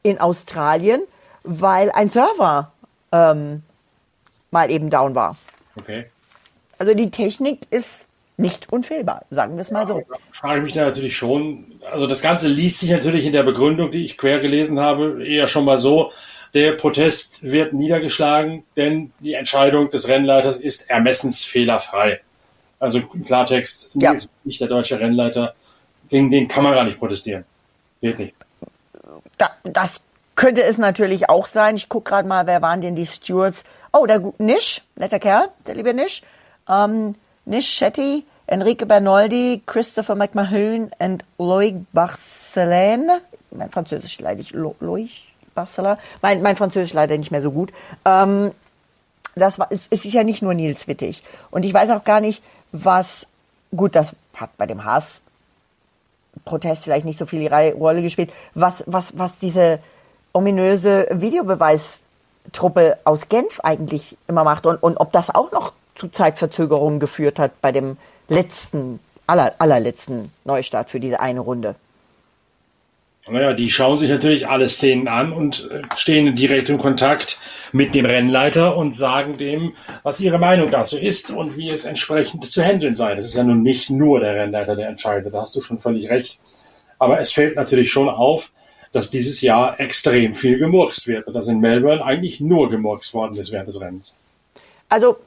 [0.02, 1.02] in Australien,
[1.48, 2.72] weil ein Server
[3.12, 3.64] ähm,
[4.52, 5.36] mal eben down war.
[5.76, 6.06] Okay.
[6.78, 8.08] Also die Technik ist
[8.38, 10.00] nicht unfehlbar, sagen wir es mal so.
[10.00, 11.80] Ja, frage ich mich da natürlich schon.
[11.92, 15.48] Also das Ganze liest sich natürlich in der Begründung, die ich quer gelesen habe, eher
[15.48, 16.12] schon mal so,
[16.54, 22.22] der Protest wird niedergeschlagen, denn die Entscheidung des Rennleiters ist ermessensfehlerfrei.
[22.80, 24.16] Also im Klartext, ja.
[24.44, 25.56] nicht der deutsche Rennleiter,
[26.10, 27.44] gegen den kann man gar nicht protestieren.
[28.02, 28.36] Geht nicht.
[29.38, 30.00] Da, das
[30.38, 31.76] könnte es natürlich auch sein.
[31.76, 33.66] Ich gucke gerade mal, wer waren denn die Stewards?
[33.92, 36.22] Oh, der Nisch, netter Kerl, der liebe Nisch.
[36.70, 43.20] Ähm, Nish Shetty, Enrique Bernoldi, Christopher McMahon und Loic Barcelene.
[43.52, 44.52] Mein Französisch leide ich.
[44.52, 45.10] Loic
[45.56, 45.98] Barcelona.
[46.22, 47.74] Mein, mein Französisch leider nicht mehr so gut.
[48.06, 48.52] Ähm,
[49.36, 51.24] das war, es, es ist ja nicht nur Nils Wittig.
[51.50, 53.26] Und ich weiß auch gar nicht, was,
[53.76, 55.22] gut, das hat bei dem Haas
[56.46, 59.80] Protest vielleicht nicht so viel Rolle gespielt, was, was, was diese
[60.34, 67.00] ominöse Videobeweistruppe aus Genf eigentlich immer macht und, und ob das auch noch zu Zeitverzögerungen
[67.00, 67.98] geführt hat bei dem
[68.30, 71.76] letzten aller, allerletzten Neustart für diese eine Runde.
[73.30, 77.40] Naja, die schauen sich natürlich alle Szenen an und äh, stehen direkt im Kontakt
[77.74, 82.50] mit dem Rennleiter und sagen dem, was ihre Meinung dazu ist und wie es entsprechend
[82.50, 83.16] zu handeln sei.
[83.16, 86.10] Das ist ja nun nicht nur der Rennleiter, der entscheidet, da hast du schon völlig
[86.10, 86.40] recht.
[87.00, 88.54] Aber es fällt natürlich schon auf,
[88.92, 93.52] dass dieses Jahr extrem viel gemurkst wird, dass in Melbourne eigentlich nur gemurkst worden ist
[93.52, 94.16] während des Rennens.
[94.90, 95.18] Also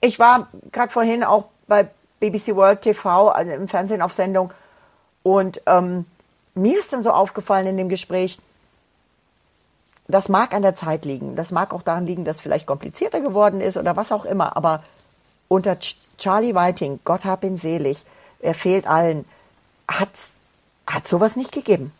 [0.00, 1.88] ich war gerade vorhin auch bei
[2.20, 4.52] BBC World TV, also im Fernsehen auf Sendung
[5.22, 6.06] und ähm,
[6.54, 8.38] mir ist dann so aufgefallen in dem Gespräch,
[10.08, 13.60] das mag an der Zeit liegen, das mag auch daran liegen, dass vielleicht komplizierter geworden
[13.60, 14.82] ist oder was auch immer, aber
[15.48, 18.04] unter Charlie Whiting, Gott hab ihn selig,
[18.40, 19.24] er fehlt allen,
[19.88, 20.10] hat
[20.86, 21.92] hat sowas nicht gegeben.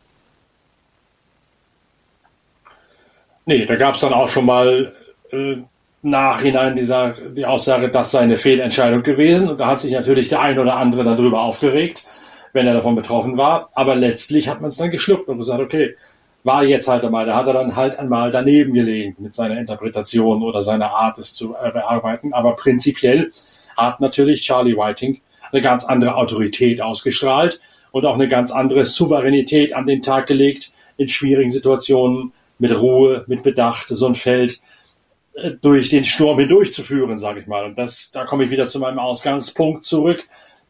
[3.45, 4.93] Nee, da gab es dann auch schon mal
[5.31, 5.57] äh,
[6.03, 9.51] nachhinein dieser, die Aussage, das sei eine Fehlentscheidung gewesen.
[9.51, 12.05] Und da hat sich natürlich der ein oder andere darüber aufgeregt
[12.53, 13.71] wenn er davon betroffen war.
[13.75, 15.97] Aber letztlich hat man es dann geschluckt und gesagt, okay,
[16.45, 20.43] war jetzt halt einmal, da hat er dann halt einmal daneben gelegen mit seiner Interpretation
[20.43, 22.33] oder seiner Art, es zu bearbeiten.
[22.33, 23.33] Aber prinzipiell
[23.77, 25.21] hat natürlich Charlie Whiting
[25.53, 27.61] eine ganz andere Autorität ausgestrahlt
[27.93, 33.25] und auch eine ganz andere Souveränität an den Tag gelegt, in schwierigen Situationen mit Ruhe,
[33.27, 34.61] mit Bedacht so ein Feld
[35.35, 37.65] äh, durch den Sturm hindurchzuführen, sage ich mal.
[37.65, 40.23] Und das, da komme ich wieder zu meinem Ausgangspunkt zurück.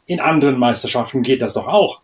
[0.07, 2.01] In anderen Meisterschaften geht das doch auch.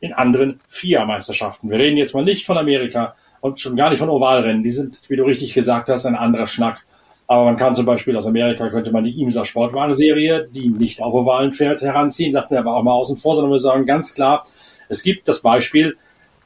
[0.00, 1.68] In anderen FIA-Meisterschaften.
[1.68, 4.62] Wir reden jetzt mal nicht von Amerika und schon gar nicht von Ovalrennen.
[4.62, 6.86] Die sind, wie du richtig gesagt hast, ein anderer Schnack.
[7.26, 11.12] Aber man kann zum Beispiel aus Amerika, könnte man die IMSA Sportwagenserie, die nicht auf
[11.12, 12.32] Ovalen fährt, heranziehen.
[12.32, 14.44] Lassen wir aber auch mal außen vor, sondern wir sagen ganz klar,
[14.88, 15.98] es gibt das Beispiel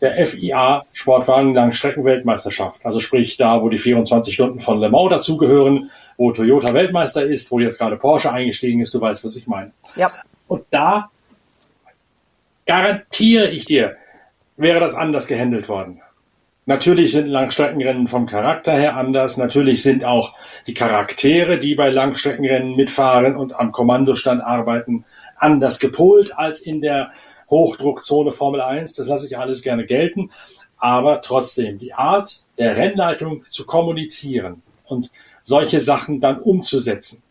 [0.05, 2.85] der FIA Sportwagen Langstreckenweltmeisterschaft.
[2.85, 7.51] Also sprich da, wo die 24 Stunden von Le Mans dazugehören, wo Toyota Weltmeister ist,
[7.51, 9.73] wo jetzt gerade Porsche eingestiegen ist, du weißt, was ich meine.
[9.97, 10.11] Ja.
[10.47, 11.11] Und da
[12.67, 13.97] garantiere ich dir,
[14.57, 16.03] wäre das anders gehandelt worden.
[16.67, 19.37] Natürlich sind Langstreckenrennen vom Charakter her anders.
[19.37, 20.35] Natürlich sind auch
[20.67, 25.05] die Charaktere, die bei Langstreckenrennen mitfahren und am Kommandostand arbeiten,
[25.37, 27.11] anders gepolt als in der
[27.51, 28.95] Hochdruckzone Formel 1.
[28.95, 30.31] Das lasse ich alles gerne gelten.
[30.79, 35.11] Aber trotzdem, die Art der Rennleitung zu kommunizieren und
[35.43, 37.23] solche Sachen dann umzusetzen,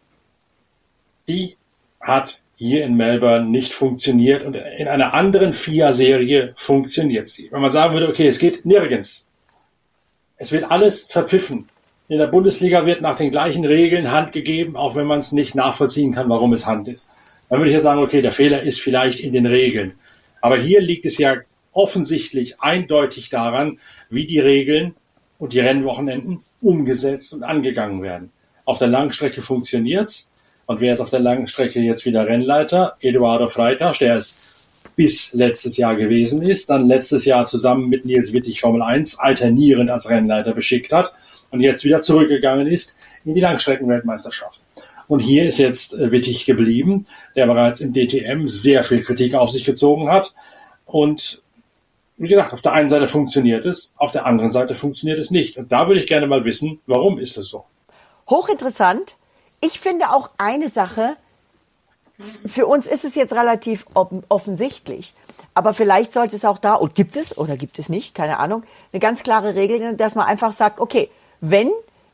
[1.28, 1.58] die
[2.00, 7.52] hat hier in Melbourne nicht funktioniert und in einer anderen FIA-Serie funktioniert sie.
[7.52, 9.26] Wenn man sagen würde, okay, es geht nirgends.
[10.38, 11.70] Es wird alles verpfiffen.
[12.08, 15.56] In der Bundesliga wird nach den gleichen Regeln Hand gegeben, auch wenn man es nicht
[15.56, 17.08] nachvollziehen kann, warum es Hand ist.
[17.50, 19.94] Dann würde ich ja sagen, okay, der Fehler ist vielleicht in den Regeln.
[20.44, 21.38] Aber hier liegt es ja
[21.72, 23.80] offensichtlich eindeutig daran,
[24.10, 24.94] wie die Regeln
[25.38, 28.30] und die Rennwochenenden umgesetzt und angegangen werden.
[28.66, 30.30] Auf der Langstrecke funktioniert's.
[30.66, 32.98] Und wer ist auf der langen Strecke jetzt wieder Rennleiter?
[33.00, 38.34] Eduardo Freitas, der es bis letztes Jahr gewesen ist, dann letztes Jahr zusammen mit Nils
[38.34, 41.14] Wittig Formel 1 alternierend als Rennleiter beschickt hat
[41.52, 44.60] und jetzt wieder zurückgegangen ist in die Langstreckenweltmeisterschaft.
[45.14, 49.52] Und hier ist jetzt äh, Wittig geblieben, der bereits im DTM sehr viel Kritik auf
[49.52, 50.34] sich gezogen hat.
[50.88, 51.44] Und
[52.18, 55.58] wie gesagt, auf der einen Seite funktioniert es, auf der anderen Seite funktioniert es nicht.
[55.58, 57.64] Und da würde ich gerne mal wissen, warum ist es so?
[58.28, 59.14] Hochinteressant.
[59.62, 61.16] Ich finde auch eine Sache,
[62.18, 63.86] für uns ist es jetzt relativ
[64.30, 65.14] offensichtlich,
[65.54, 68.64] aber vielleicht sollte es auch da, und gibt es oder gibt es nicht, keine Ahnung,
[68.92, 71.70] eine ganz klare Regel, dass man einfach sagt, okay, wenn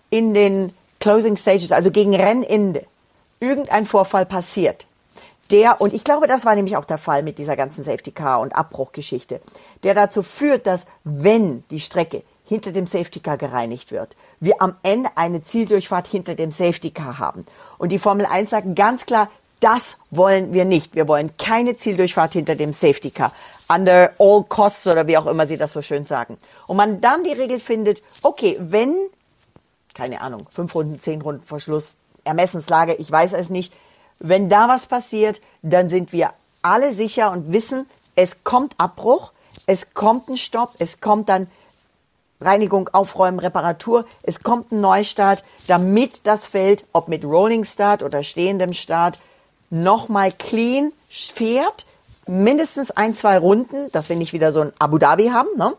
[0.10, 2.86] in den Closing Stages, also gegen Rennende,
[3.40, 4.86] irgendein Vorfall passiert,
[5.52, 8.40] der, und ich glaube, das war nämlich auch der Fall mit dieser ganzen Safety Car
[8.40, 9.42] und Abbruchgeschichte,
[9.84, 14.76] der dazu führt, dass wenn die Strecke hinter dem Safety Car gereinigt wird, wir am
[14.84, 17.46] Ende eine Zieldurchfahrt hinter dem Safety Car haben.
[17.78, 20.96] Und die Formel 1 sagt ganz klar, das wollen wir nicht.
[20.96, 23.34] Wir wollen keine Zieldurchfahrt hinter dem Safety Car.
[23.68, 26.38] Under all costs oder wie auch immer Sie das so schön sagen.
[26.68, 28.96] Und man dann die Regel findet, okay, wenn,
[30.00, 33.74] keine Ahnung, fünf Runden, zehn Runden vor Schluss, Ermessenslage, ich weiß es nicht,
[34.20, 36.30] wenn da was passiert, dann sind wir
[36.62, 37.86] alle sicher und wissen,
[38.16, 39.34] es kommt Abbruch,
[39.68, 41.48] es kommt ein Stopp, es kommt dann
[42.42, 44.06] Reinigung, Aufräumen, Reparatur.
[44.24, 49.20] Es kommt ein Neustart, damit das Feld, ob mit Rolling Start oder stehendem Start,
[49.70, 51.86] nochmal clean fährt.
[52.28, 55.50] Mindestens ein, zwei Runden, dass wir nicht wieder so ein Abu Dhabi haben.
[55.58, 55.74] Ne?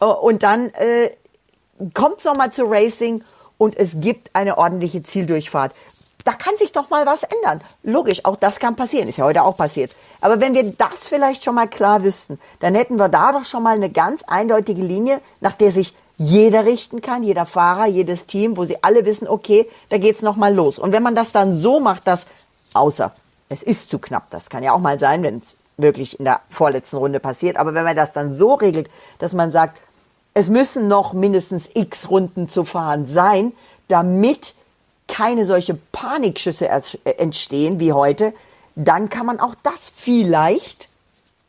[0.00, 1.12] Äh, und dann äh,
[1.94, 3.22] kommt es nochmal zu Racing
[3.60, 5.74] und es gibt eine ordentliche Zieldurchfahrt.
[6.24, 7.60] Da kann sich doch mal was ändern.
[7.82, 9.06] Logisch, auch das kann passieren.
[9.06, 9.94] Ist ja heute auch passiert.
[10.22, 13.62] Aber wenn wir das vielleicht schon mal klar wüssten, dann hätten wir da doch schon
[13.62, 18.56] mal eine ganz eindeutige Linie, nach der sich jeder richten kann, jeder Fahrer, jedes Team,
[18.56, 20.78] wo sie alle wissen, okay, da geht's noch mal los.
[20.78, 22.26] Und wenn man das dann so macht, dass
[22.72, 23.12] außer
[23.50, 26.40] es ist zu knapp, das kann ja auch mal sein, wenn es wirklich in der
[26.48, 27.58] vorletzten Runde passiert.
[27.58, 29.76] Aber wenn man das dann so regelt, dass man sagt,
[30.34, 33.52] es müssen noch mindestens x Runden zu fahren sein,
[33.88, 34.54] damit
[35.08, 36.68] keine solche Panikschüsse
[37.18, 38.32] entstehen wie heute,
[38.76, 40.88] dann kann man auch das vielleicht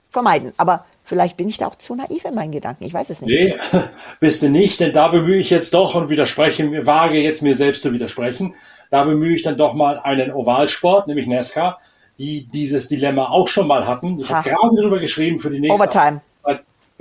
[0.10, 0.52] vermeiden.
[0.58, 2.84] Aber vielleicht bin ich da auch zu naiv in meinen Gedanken.
[2.84, 3.30] Ich weiß es nicht.
[3.30, 3.56] Nee,
[4.20, 7.84] bist du nicht, denn da bemühe ich jetzt doch und widerspreche, wage jetzt mir selbst
[7.84, 8.56] zu widersprechen.
[8.90, 11.80] Da bemühe ich dann doch mal einen Ovalsport, nämlich NASCAR,
[12.18, 14.20] die dieses Dilemma auch schon mal hatten.
[14.20, 16.22] Ich habe gerade darüber geschrieben für die nächste Overtime.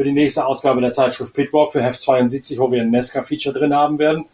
[0.01, 3.75] Für die nächste Ausgabe der Zeitschrift Pitwalk für Heft 72, wo wir ein NASCAR-Feature drin
[3.75, 4.25] haben werden.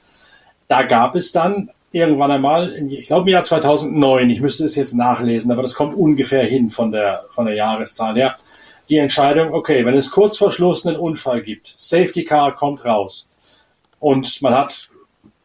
[0.68, 4.94] Da gab es dann irgendwann einmal, ich glaube im Jahr 2009, ich müsste es jetzt
[4.94, 8.36] nachlesen, aber das kommt ungefähr hin von der, von der Jahreszahl her,
[8.88, 13.28] die Entscheidung, okay, wenn es kurz vor Schluss einen Unfall gibt, Safety Car kommt raus
[13.98, 14.88] und man hat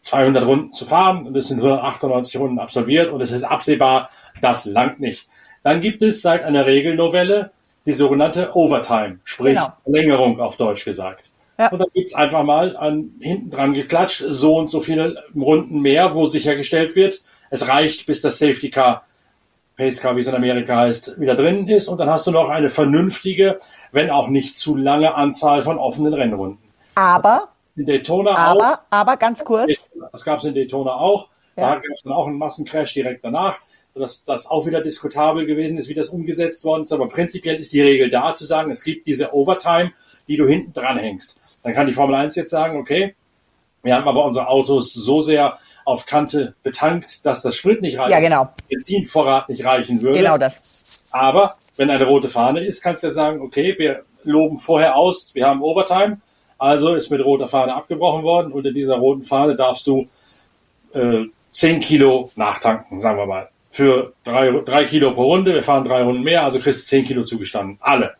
[0.01, 4.65] 200 Runden zu fahren und es sind 198 Runden absolviert und es ist absehbar, das
[4.65, 5.27] langt nicht.
[5.63, 7.49] Dann gibt es seit einer Regelnovelle
[7.85, 9.73] die sogenannte Overtime, sprich genau.
[9.83, 11.31] Verlängerung auf Deutsch gesagt.
[11.57, 11.69] Ja.
[11.69, 16.15] Und da gibt's einfach mal an, hinten dran geklatscht, so und so viele Runden mehr,
[16.15, 19.03] wo sichergestellt wird, es reicht, bis das Safety Car,
[19.77, 21.87] Pace Car, wie es in Amerika heißt, wieder drin ist.
[21.87, 23.59] Und dann hast du noch eine vernünftige,
[23.91, 26.59] wenn auch nicht zu lange Anzahl von offenen Rennrunden.
[26.95, 28.77] Aber, in Daytona aber, auch.
[28.89, 29.89] Aber ganz kurz.
[30.11, 31.29] Das gab's in Daytona auch.
[31.55, 31.71] Ja.
[31.71, 33.59] Da gab's dann auch einen Massencrash direkt danach
[33.93, 36.91] dass das auch wieder diskutabel gewesen ist, wie das umgesetzt worden ist.
[36.91, 39.91] Aber prinzipiell ist die Regel da zu sagen, es gibt diese Overtime,
[40.27, 41.39] die du hinten dran hängst.
[41.63, 43.15] Dann kann die Formel 1 jetzt sagen, okay,
[43.83, 48.11] wir haben aber unsere Autos so sehr auf Kante betankt, dass das Sprit nicht reicht,
[48.11, 48.47] ja, genau.
[48.69, 50.19] Benzinvorrat nicht reichen würde.
[50.19, 51.07] Genau das.
[51.11, 55.33] Aber wenn eine rote Fahne ist, kannst du ja sagen, okay, wir loben vorher aus,
[55.33, 56.21] wir haben Overtime,
[56.57, 58.51] also ist mit roter Fahne abgebrochen worden.
[58.51, 60.07] Unter dieser roten Fahne darfst du
[60.93, 63.49] äh, 10 Kilo nachtanken, sagen wir mal.
[63.71, 67.05] Für drei, drei Kilo pro Runde, wir fahren drei Runden mehr, also kriegst du 10
[67.05, 67.77] Kilo zugestanden.
[67.79, 68.15] Alle.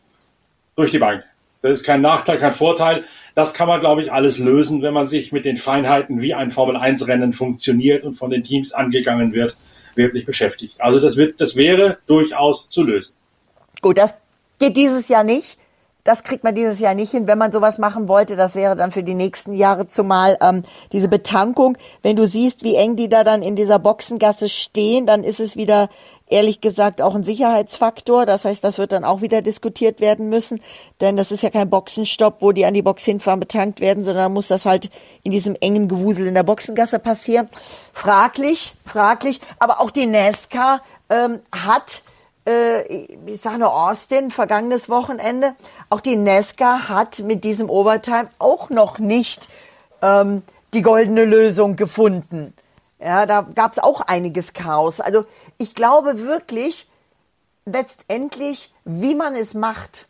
[0.76, 1.26] Durch die Bank.
[1.62, 3.04] Das ist kein Nachteil, kein Vorteil.
[3.36, 6.50] Das kann man, glaube ich, alles lösen, wenn man sich mit den Feinheiten, wie ein
[6.50, 9.56] Formel-1-Rennen funktioniert und von den Teams angegangen wird,
[9.96, 10.80] wirklich beschäftigt.
[10.80, 13.16] Also das wird, das wäre durchaus zu lösen.
[13.82, 14.16] Gut, das
[14.58, 15.58] geht dieses Jahr nicht.
[16.04, 18.36] Das kriegt man dieses Jahr nicht hin, wenn man sowas machen wollte.
[18.36, 21.78] Das wäre dann für die nächsten Jahre zumal ähm, diese Betankung.
[22.02, 25.56] Wenn du siehst, wie eng die da dann in dieser Boxengasse stehen, dann ist es
[25.56, 25.90] wieder
[26.32, 28.26] ehrlich gesagt auch ein Sicherheitsfaktor.
[28.26, 30.62] Das heißt, das wird dann auch wieder diskutiert werden müssen,
[31.02, 34.34] denn das ist ja kein Boxenstopp, wo die an die Box hinfahren, betankt werden, sondern
[34.34, 34.90] muss das halt
[35.24, 37.50] in diesem engen Gewusel in der Boxengasse passieren.
[37.94, 39.42] Fraglich, fraglich.
[39.60, 42.02] Aber auch die NASCAR ähm, hat
[42.46, 45.56] ich sage nur Austin, vergangenes Wochenende.
[45.90, 49.48] Auch die Nesca hat mit diesem Overtime auch noch nicht
[50.02, 50.42] ähm,
[50.74, 52.54] die goldene Lösung gefunden.
[53.00, 55.00] Ja, da gab es auch einiges Chaos.
[55.00, 55.26] Also
[55.58, 56.88] ich glaube wirklich,
[57.66, 60.08] letztendlich, wie man es macht,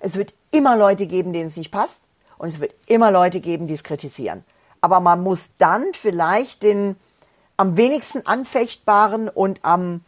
[0.00, 2.00] es wird immer Leute geben, denen es nicht passt
[2.38, 4.44] und es wird immer Leute geben, die es kritisieren.
[4.80, 6.96] Aber man muss dann vielleicht den
[7.56, 10.02] am wenigsten anfechtbaren und am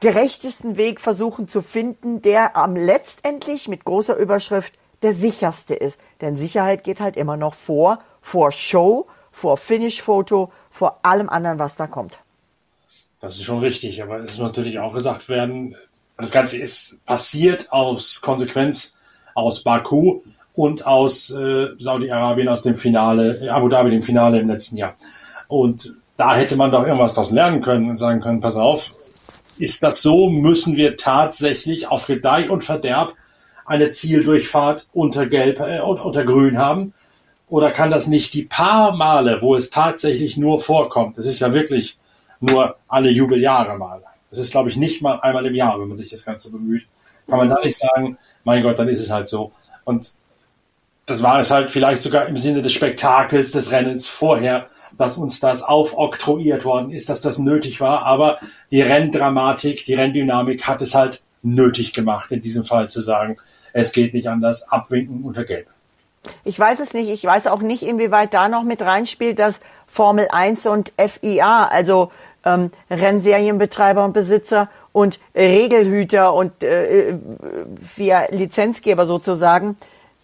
[0.00, 5.98] gerechtesten Weg versuchen zu finden, der am letztendlich mit großer Überschrift der sicherste ist.
[6.20, 11.76] Denn Sicherheit geht halt immer noch vor, vor Show, vor Finish-Foto, vor allem anderen, was
[11.76, 12.18] da kommt.
[13.20, 15.76] Das ist schon richtig, aber es muss natürlich auch gesagt werden,
[16.16, 18.96] das Ganze ist passiert aus Konsequenz
[19.34, 20.20] aus Baku
[20.54, 24.94] und aus äh, Saudi-Arabien, aus dem Finale, äh, Abu Dhabi, dem Finale im letzten Jahr.
[25.48, 28.86] Und da hätte man doch irgendwas daraus lernen können und sagen können, pass auf,
[29.58, 33.14] ist das so, müssen wir tatsächlich auf Gedeih und Verderb
[33.66, 36.92] eine Zieldurchfahrt unter Gelb äh, unter Grün haben?
[37.48, 41.54] Oder kann das nicht die paar Male, wo es tatsächlich nur vorkommt, das ist ja
[41.54, 41.98] wirklich
[42.40, 44.02] nur alle Jubeljahre mal.
[44.30, 46.86] Das ist, glaube ich, nicht mal einmal im Jahr, wenn man sich das Ganze bemüht.
[47.28, 49.52] Kann man da nicht sagen, mein Gott, dann ist es halt so.
[49.84, 50.14] Und
[51.06, 54.66] das war es halt vielleicht sogar im Sinne des Spektakels des Rennens vorher
[54.96, 58.02] dass uns das aufoktroyiert worden ist, dass das nötig war.
[58.02, 58.38] Aber
[58.70, 63.36] die Renndramatik, die Renndynamik hat es halt nötig gemacht, in diesem Fall zu sagen,
[63.72, 65.66] es geht nicht anders, abwinken unter Gelb.
[66.44, 67.10] Ich weiß es nicht.
[67.10, 72.10] Ich weiß auch nicht, inwieweit da noch mit reinspielt, dass Formel 1 und FIA, also
[72.44, 77.18] ähm, Rennserienbetreiber und Besitzer und Regelhüter und äh,
[77.96, 79.76] via Lizenzgeber sozusagen,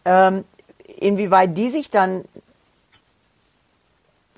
[0.04, 0.44] ähm,
[0.98, 2.24] inwieweit die sich dann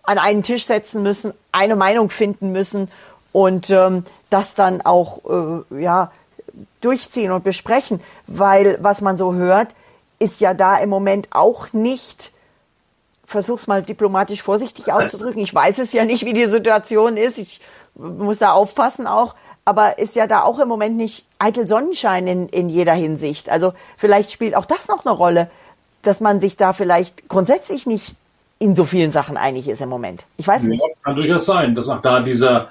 [0.02, 2.90] an einen Tisch setzen müssen, eine Meinung finden müssen
[3.32, 5.20] und ähm, das dann auch
[5.70, 6.12] äh, ja
[6.80, 9.74] durchziehen und besprechen, weil was man so hört,
[10.18, 12.32] ist ja da im Moment auch nicht
[13.24, 15.40] versuch's mal diplomatisch vorsichtig auszudrücken.
[15.42, 17.38] Ich weiß es ja nicht, wie die Situation ist.
[17.38, 17.60] Ich
[17.94, 19.34] muss da aufpassen auch.
[19.64, 23.48] aber ist ja da auch im Moment nicht eitel Sonnenschein in, in jeder Hinsicht.
[23.48, 25.50] Also vielleicht spielt auch das noch eine Rolle,
[26.02, 28.16] dass man sich da vielleicht grundsätzlich nicht
[28.62, 30.24] in so vielen Sachen einig ist im Moment.
[30.36, 30.80] Ich weiß nicht.
[30.80, 32.68] Ja, kann durchaus sein, dass auch da dieser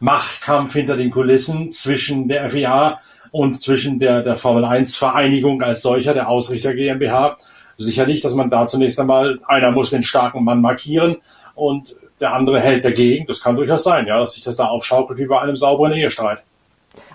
[0.00, 2.98] Machtkampf hinter den Kulissen zwischen der FIA
[3.30, 7.36] und zwischen der, der Formel 1 Vereinigung als solcher, der Ausrichter GmbH,
[7.76, 11.16] sicherlich, dass man da zunächst einmal, einer muss den starken Mann markieren
[11.54, 13.26] und der andere hält dagegen.
[13.26, 16.42] Das kann durchaus sein, ja, dass sich das da aufschaukelt wie bei einem sauberen Ehestreit.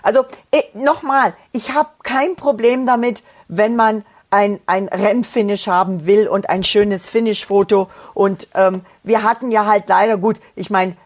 [0.04, 6.28] Also eh, nochmal, ich habe kein Problem damit, wenn man ein, ein Rennfinish haben will
[6.28, 7.88] und ein schönes Finish-Foto.
[8.14, 10.96] Und ähm, wir hatten ja halt leider gut, ich meine,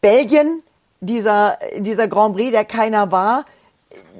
[0.00, 0.62] Belgien,
[1.00, 3.44] dieser, dieser Grand Prix, der keiner war,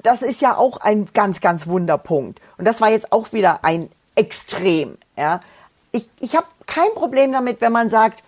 [0.02, 2.40] das ist ja auch ein ganz, ganz Wunderpunkt.
[2.58, 4.96] Und das war jetzt auch wieder ein Extrem.
[5.16, 5.40] Ja.
[5.90, 8.22] Ich, ich habe kein Problem damit, wenn man sagt,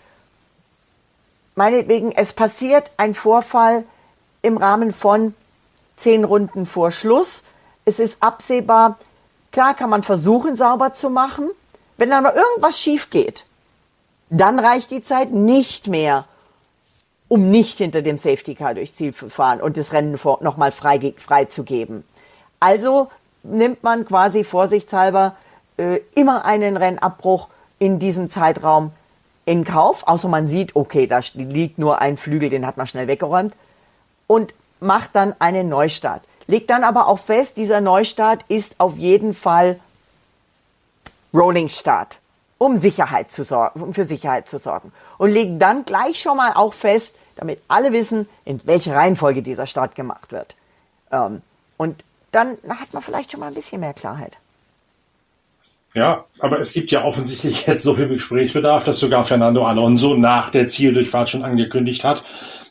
[1.55, 3.85] meinetwegen, es passiert ein Vorfall
[4.43, 5.35] im Rahmen von
[5.97, 7.43] zehn Runden vor Schluss.
[7.85, 8.99] Es ist absehbar,
[9.57, 11.49] klar kann man versuchen, sauber zu machen.
[11.97, 13.47] Wenn dann noch irgendwas schief geht,
[14.29, 16.27] dann reicht die Zeit nicht mehr,
[17.29, 21.15] um nicht hinter dem Safety Car durchs Ziel zu fahren und das Rennen nochmal frei,
[21.17, 22.05] freizugeben.
[22.61, 23.09] Also
[23.45, 25.37] nimmt man quasi vorsichtshalber
[25.79, 27.49] äh, immer einen Rennabbruch
[27.79, 28.93] in diesem Zeitraum
[29.47, 33.09] in Kauf, außer man sieht, okay, da liegt nur ein Flügel, den hat man schnell
[33.09, 33.55] weggeräumt
[34.27, 36.21] und macht dann einen Neustart.
[36.47, 39.81] Legt dann aber auch fest, dieser Neustart ist auf jeden Fall
[41.35, 42.19] Rolling Start,
[42.59, 44.93] um Sicherheit zu sorgen, um für Sicherheit zu sorgen.
[45.19, 49.67] Und legt dann gleich schon mal auch fest, damit alle wissen, in welche Reihenfolge dieser
[49.67, 50.55] Start gemacht wird.
[51.11, 51.43] Ähm,
[51.77, 54.37] und dann hat man vielleicht schon mal ein bisschen mehr Klarheit.
[55.95, 60.51] Ja, aber es gibt ja offensichtlich jetzt so viel Gesprächsbedarf, dass sogar Fernando Alonso nach
[60.51, 62.23] der Zieldurchfahrt schon angekündigt hat,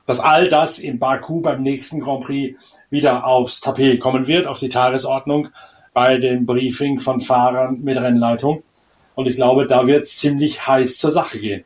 [0.05, 2.57] dass all das in Baku beim nächsten Grand Prix
[2.89, 5.49] wieder aufs Tapet kommen wird, auf die Tagesordnung
[5.93, 8.63] bei dem Briefing von Fahrern mit Rennleitung.
[9.15, 11.63] Und ich glaube, da wird es ziemlich heiß zur Sache gehen.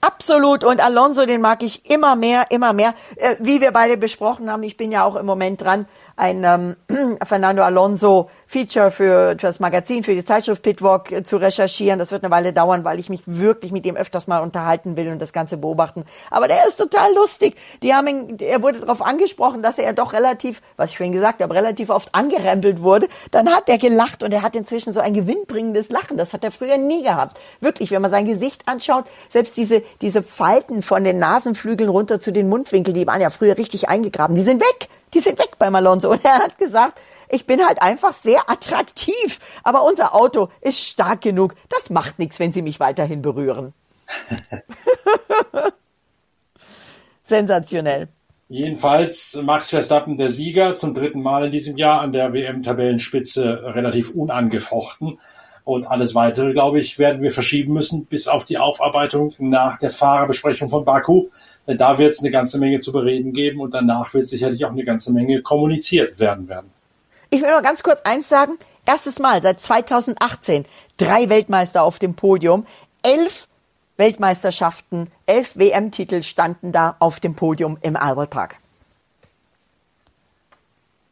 [0.00, 0.62] Absolut.
[0.62, 2.94] Und Alonso, den mag ich immer mehr, immer mehr.
[3.16, 5.86] Äh, wie wir beide besprochen haben, ich bin ja auch im Moment dran,
[6.18, 6.76] ein ähm,
[7.24, 11.98] Fernando Alonso Feature für, für das Magazin, für die Zeitschrift Pitwalk äh, zu recherchieren.
[12.00, 15.08] Das wird eine Weile dauern, weil ich mich wirklich mit ihm öfters mal unterhalten will
[15.08, 16.04] und das Ganze beobachten.
[16.30, 17.56] Aber der ist total lustig.
[17.82, 21.40] Die haben ihn, er wurde darauf angesprochen, dass er doch relativ, was ich vorhin gesagt
[21.40, 23.06] habe, relativ oft angerempelt wurde.
[23.30, 26.16] Dann hat er gelacht und er hat inzwischen so ein gewinnbringendes Lachen.
[26.16, 27.36] Das hat er früher nie gehabt.
[27.60, 32.32] Wirklich, wenn man sein Gesicht anschaut, selbst diese, diese Falten von den Nasenflügeln runter zu
[32.32, 34.88] den Mundwinkeln, die waren ja früher richtig eingegraben, die sind weg.
[35.14, 36.10] Die sind weg beim Alonso.
[36.10, 39.38] Und er hat gesagt, ich bin halt einfach sehr attraktiv.
[39.62, 41.54] Aber unser Auto ist stark genug.
[41.68, 43.72] Das macht nichts, wenn Sie mich weiterhin berühren.
[47.22, 48.08] Sensationell.
[48.50, 54.10] Jedenfalls Max Verstappen der Sieger zum dritten Mal in diesem Jahr an der WM-Tabellenspitze relativ
[54.10, 55.18] unangefochten.
[55.64, 59.90] Und alles weitere, glaube ich, werden wir verschieben müssen bis auf die Aufarbeitung nach der
[59.90, 61.28] Fahrerbesprechung von Baku.
[61.76, 64.84] Da wird es eine ganze Menge zu bereden geben und danach wird sicherlich auch eine
[64.84, 66.70] ganze Menge kommuniziert werden werden.
[67.28, 68.56] Ich will nur ganz kurz eins sagen.
[68.86, 70.64] Erstes Mal seit 2018
[70.96, 72.64] drei Weltmeister auf dem Podium.
[73.02, 73.48] Elf
[73.98, 78.56] Weltmeisterschaften, elf WM-Titel standen da auf dem Podium im Albert Park.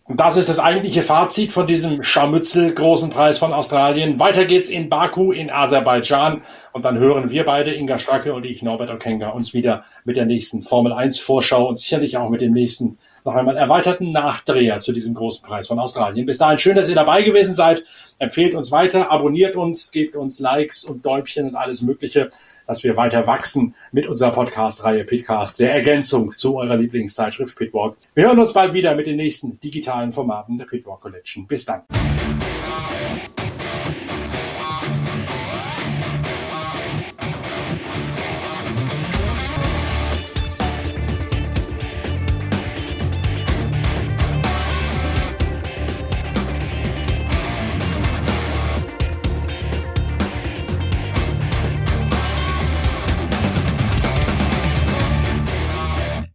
[0.05, 4.21] Und das ist das eigentliche Fazit von diesem Scharmützel Großen Preis von Australien.
[4.21, 6.43] Weiter geht's in Baku in Aserbaidschan
[6.77, 10.27] und dann hören wir beide, Inga Stracke und ich, Norbert Okenga, uns wieder mit der
[10.27, 14.93] nächsten Formel 1 Vorschau und sicherlich auch mit dem nächsten noch einmal erweiterten Nachdreher zu
[14.93, 16.27] diesem Großen Preis von Australien.
[16.27, 17.83] Bis dahin schön, dass ihr dabei gewesen seid.
[18.19, 22.29] Empfehlt uns weiter, abonniert uns, gebt uns Likes und Däubchen und alles Mögliche
[22.67, 27.97] dass wir weiter wachsen mit unserer Podcast-Reihe Pitcast, der Ergänzung zu eurer Lieblingszeitschrift Pitwalk.
[28.15, 31.47] Wir hören uns bald wieder mit den nächsten digitalen Formaten der Pitwalk Collection.
[31.47, 31.83] Bis dann.